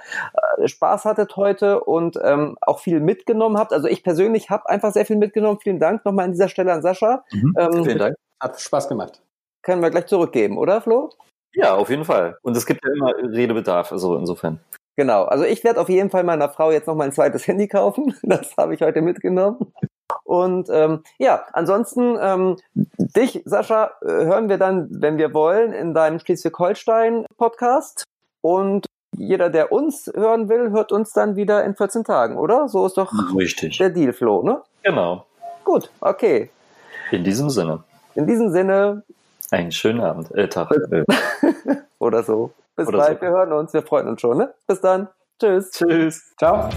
[0.57, 3.73] äh, Spaß hattet heute und ähm, auch viel mitgenommen habt.
[3.73, 5.59] Also ich persönlich habe einfach sehr viel mitgenommen.
[5.61, 7.23] Vielen Dank nochmal an dieser Stelle an Sascha.
[7.31, 7.55] Mhm.
[7.57, 8.15] Ähm, Vielen Dank.
[8.41, 9.21] Hat Spaß gemacht.
[9.61, 11.09] Können wir gleich zurückgeben, oder Flo?
[11.53, 12.37] Ja, auf jeden Fall.
[12.41, 14.59] Und es gibt ja immer Redebedarf, also insofern.
[14.95, 18.15] Genau, also ich werde auf jeden Fall meiner Frau jetzt noch mein zweites Handy kaufen.
[18.23, 19.73] Das habe ich heute mitgenommen.
[20.23, 25.93] Und ähm, ja, ansonsten ähm, dich, Sascha, äh, hören wir dann, wenn wir wollen, in
[25.93, 28.03] deinem Schleswig-Holstein-Podcast.
[28.41, 28.85] Und
[29.15, 32.69] jeder, der uns hören will, hört uns dann wieder in 14 Tagen, oder?
[32.69, 33.77] So ist doch Richtig.
[33.77, 34.61] der Deal, Flo, ne?
[34.83, 35.25] Genau.
[35.63, 36.49] Gut, okay.
[37.11, 37.83] In diesem Sinne.
[38.15, 39.03] In diesem Sinne.
[39.51, 40.71] Einen schönen Abend, äh, Tag.
[40.71, 41.03] Äh.
[41.99, 42.51] oder so.
[42.75, 43.25] Bis Oder bald, so.
[43.25, 44.37] wir hören uns, wir freuen uns schon.
[44.37, 44.53] Ne?
[44.65, 45.09] Bis dann.
[45.39, 45.71] Tschüss.
[45.71, 46.33] Tschüss.
[46.37, 46.69] Ciao.